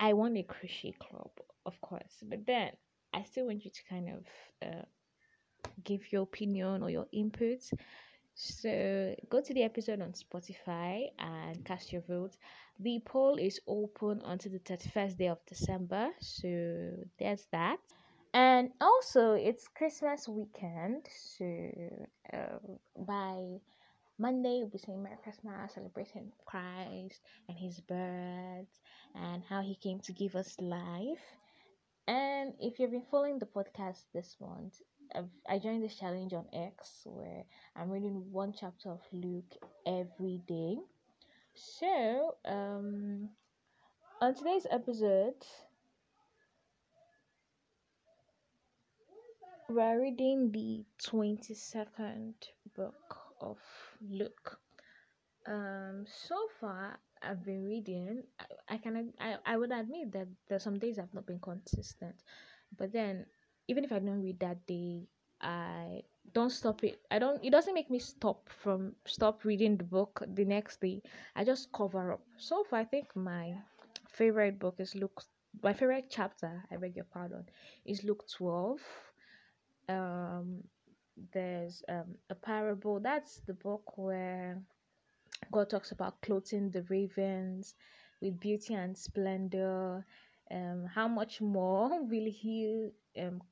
i 0.00 0.12
want 0.12 0.36
a 0.36 0.42
crochet 0.42 0.92
club 0.98 1.30
of 1.66 1.80
course 1.80 2.22
but 2.28 2.44
then 2.46 2.70
I 3.14 3.24
still 3.24 3.46
want 3.46 3.64
you 3.64 3.70
to 3.70 3.84
kind 3.88 4.08
of 4.08 4.68
uh, 4.68 4.82
give 5.84 6.12
your 6.12 6.22
opinion 6.22 6.82
or 6.82 6.90
your 6.90 7.06
input. 7.12 7.60
So 8.34 9.14
go 9.28 9.40
to 9.40 9.54
the 9.54 9.62
episode 9.62 10.00
on 10.00 10.12
Spotify 10.12 11.08
and 11.18 11.64
cast 11.64 11.92
your 11.92 12.02
vote. 12.02 12.36
The 12.78 13.00
poll 13.04 13.36
is 13.38 13.60
open 13.66 14.22
until 14.24 14.52
the 14.52 14.58
31st 14.58 15.18
day 15.18 15.28
of 15.28 15.38
December. 15.46 16.10
So 16.20 16.48
there's 17.18 17.46
that. 17.52 17.78
And 18.34 18.70
also, 18.80 19.32
it's 19.34 19.68
Christmas 19.68 20.28
weekend. 20.28 21.06
So 21.08 21.44
uh, 22.32 22.58
by 22.96 23.60
Monday, 24.18 24.58
we'll 24.60 24.68
be 24.68 24.78
saying 24.78 25.02
Merry 25.02 25.16
Christmas, 25.22 25.74
celebrating 25.74 26.32
Christ 26.46 27.20
and 27.48 27.58
his 27.58 27.80
birth 27.80 28.80
and 29.14 29.42
how 29.48 29.60
he 29.62 29.74
came 29.76 30.00
to 30.00 30.12
give 30.12 30.34
us 30.36 30.56
life. 30.60 31.24
And 32.06 32.54
if 32.60 32.78
you've 32.78 32.90
been 32.90 33.06
following 33.10 33.38
the 33.38 33.46
podcast 33.46 34.04
this 34.12 34.36
month, 34.40 34.80
I've, 35.14 35.28
I 35.48 35.58
joined 35.58 35.82
this 35.82 35.96
challenge 35.96 36.32
on 36.32 36.46
X 36.52 37.02
where 37.04 37.44
I'm 37.76 37.90
reading 37.90 38.24
one 38.30 38.52
chapter 38.58 38.90
of 38.90 39.00
Luke 39.12 39.54
every 39.86 40.40
day. 40.46 40.76
So, 41.54 42.36
um, 42.44 43.28
on 44.20 44.34
today's 44.34 44.66
episode, 44.70 45.34
we're 49.68 50.00
reading 50.00 50.50
the 50.50 50.84
22nd 51.04 52.34
book 52.74 53.16
of 53.40 53.58
Luke. 54.08 54.58
Um, 55.46 56.04
so 56.06 56.36
far, 56.60 56.98
I've 57.22 57.44
been 57.44 57.64
reading, 57.64 58.22
I, 58.38 58.74
I 58.74 58.76
can 58.78 59.12
I, 59.20 59.36
I 59.44 59.56
would 59.56 59.72
admit 59.72 60.12
that 60.12 60.28
there's 60.48 60.62
some 60.62 60.78
days 60.78 60.98
I've 60.98 61.14
not 61.14 61.26
been 61.26 61.40
consistent, 61.40 62.16
but 62.78 62.92
then 62.92 63.26
even 63.68 63.84
if 63.84 63.92
I 63.92 63.98
don't 63.98 64.22
read 64.22 64.40
that 64.40 64.66
day, 64.66 65.08
I 65.40 66.02
don't 66.32 66.50
stop 66.50 66.84
it. 66.84 67.00
I 67.10 67.18
don't. 67.18 67.42
It 67.44 67.50
doesn't 67.50 67.74
make 67.74 67.90
me 67.90 67.98
stop 67.98 68.48
from 68.50 68.94
stop 69.06 69.44
reading 69.44 69.76
the 69.76 69.84
book 69.84 70.22
the 70.34 70.44
next 70.44 70.80
day. 70.80 71.02
I 71.36 71.44
just 71.44 71.72
cover 71.72 72.12
up. 72.12 72.22
So 72.38 72.64
far, 72.64 72.80
I 72.80 72.84
think 72.84 73.14
my 73.16 73.54
favorite 74.08 74.58
book 74.58 74.76
is 74.78 74.94
Luke. 74.94 75.22
My 75.62 75.72
favorite 75.72 76.06
chapter, 76.10 76.64
I 76.70 76.76
beg 76.76 76.96
your 76.96 77.04
pardon, 77.06 77.46
is 77.84 78.04
Luke 78.04 78.24
twelve. 78.28 78.80
Um, 79.88 80.62
there's 81.32 81.82
um 81.88 82.16
a 82.30 82.34
parable. 82.34 83.00
That's 83.00 83.40
the 83.46 83.54
book 83.54 83.96
where 83.96 84.62
God 85.52 85.70
talks 85.70 85.92
about 85.92 86.20
clothing 86.22 86.70
the 86.70 86.82
ravens 86.84 87.74
with 88.20 88.40
beauty 88.40 88.74
and 88.74 88.96
splendor. 88.96 90.04
Um, 90.50 90.86
how 90.86 91.08
much 91.08 91.40
more 91.40 92.02
will 92.10 92.30
He 92.30 92.90
um 93.18 93.42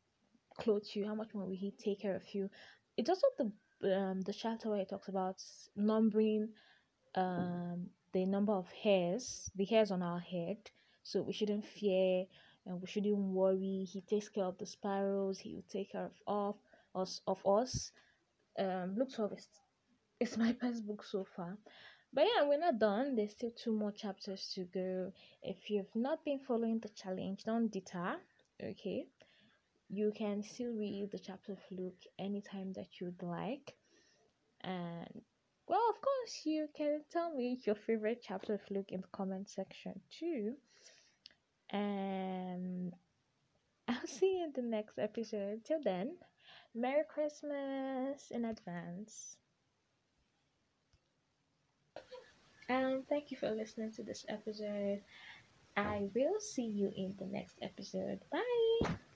clothe 0.58 0.86
you? 0.94 1.06
How 1.06 1.14
much 1.14 1.34
more 1.34 1.44
will 1.46 1.56
He 1.56 1.72
take 1.72 2.00
care 2.00 2.16
of 2.16 2.34
you? 2.34 2.50
It's 2.96 3.10
also 3.10 3.26
the 3.38 3.52
um 3.96 4.20
the 4.22 4.32
chapter 4.32 4.70
where 4.70 4.80
it 4.80 4.90
talks 4.90 5.08
about 5.08 5.42
numbering 5.76 6.50
um 7.14 7.90
the 8.12 8.26
number 8.26 8.52
of 8.52 8.70
hairs, 8.72 9.50
the 9.54 9.64
hairs 9.64 9.90
on 9.90 10.02
our 10.02 10.20
head. 10.20 10.58
So 11.02 11.22
we 11.22 11.32
shouldn't 11.32 11.64
fear 11.64 12.26
and 12.66 12.80
we 12.80 12.86
shouldn't 12.86 13.16
worry. 13.16 13.86
He 13.90 14.02
takes 14.02 14.28
care 14.28 14.44
of 14.44 14.58
the 14.58 14.66
sparrows. 14.66 15.38
He 15.38 15.54
will 15.54 15.64
take 15.70 15.92
care 15.92 16.06
of, 16.06 16.12
of 16.26 16.56
us 16.94 17.20
of 17.26 17.44
us. 17.46 17.92
Um, 18.58 18.96
Luke 18.96 19.12
12 19.14 19.32
is 19.32 19.48
it's 20.20 20.36
my 20.36 20.52
best 20.52 20.86
book 20.86 21.04
so 21.04 21.24
far. 21.36 21.56
But 22.12 22.26
yeah, 22.34 22.46
we're 22.46 22.58
not 22.58 22.78
done. 22.78 23.14
There's 23.14 23.30
still 23.32 23.52
two 23.52 23.72
more 23.72 23.92
chapters 23.92 24.50
to 24.54 24.64
go. 24.64 25.12
If 25.42 25.70
you've 25.70 25.94
not 25.94 26.24
been 26.24 26.40
following 26.40 26.80
the 26.80 26.88
challenge, 26.90 27.44
don't 27.44 27.70
deter. 27.70 28.16
Okay. 28.62 29.06
You 29.90 30.12
can 30.16 30.42
still 30.42 30.72
read 30.72 31.10
the 31.10 31.18
chapter 31.18 31.52
of 31.52 31.58
Luke 31.70 32.02
anytime 32.18 32.72
that 32.74 33.00
you'd 33.00 33.22
like. 33.22 33.74
And 34.62 35.22
well, 35.66 35.82
of 35.90 36.00
course, 36.00 36.42
you 36.44 36.68
can 36.76 37.02
tell 37.12 37.34
me 37.34 37.60
your 37.64 37.74
favorite 37.74 38.24
chapter 38.26 38.54
of 38.54 38.60
Luke 38.70 38.90
in 38.90 39.00
the 39.00 39.08
comment 39.12 39.48
section 39.48 40.00
too. 40.10 40.54
And 41.70 42.92
I'll 43.88 44.06
see 44.06 44.38
you 44.38 44.44
in 44.44 44.52
the 44.54 44.68
next 44.68 44.98
episode. 44.98 45.64
Till 45.64 45.82
then, 45.82 46.16
Merry 46.74 47.02
Christmas 47.08 48.30
in 48.30 48.44
advance. 48.44 49.36
And 52.68 53.06
thank 53.08 53.32
you 53.32 53.36
for 53.36 53.50
listening 53.50 53.92
to 53.92 54.04
this 54.04 54.24
episode. 54.28 55.02
I 55.76 56.08
will 56.14 56.38
see 56.40 56.66
you 56.66 56.92
in 56.96 57.16
the 57.18 57.26
next 57.26 57.56
episode. 57.62 58.20
Bye. 58.30 59.09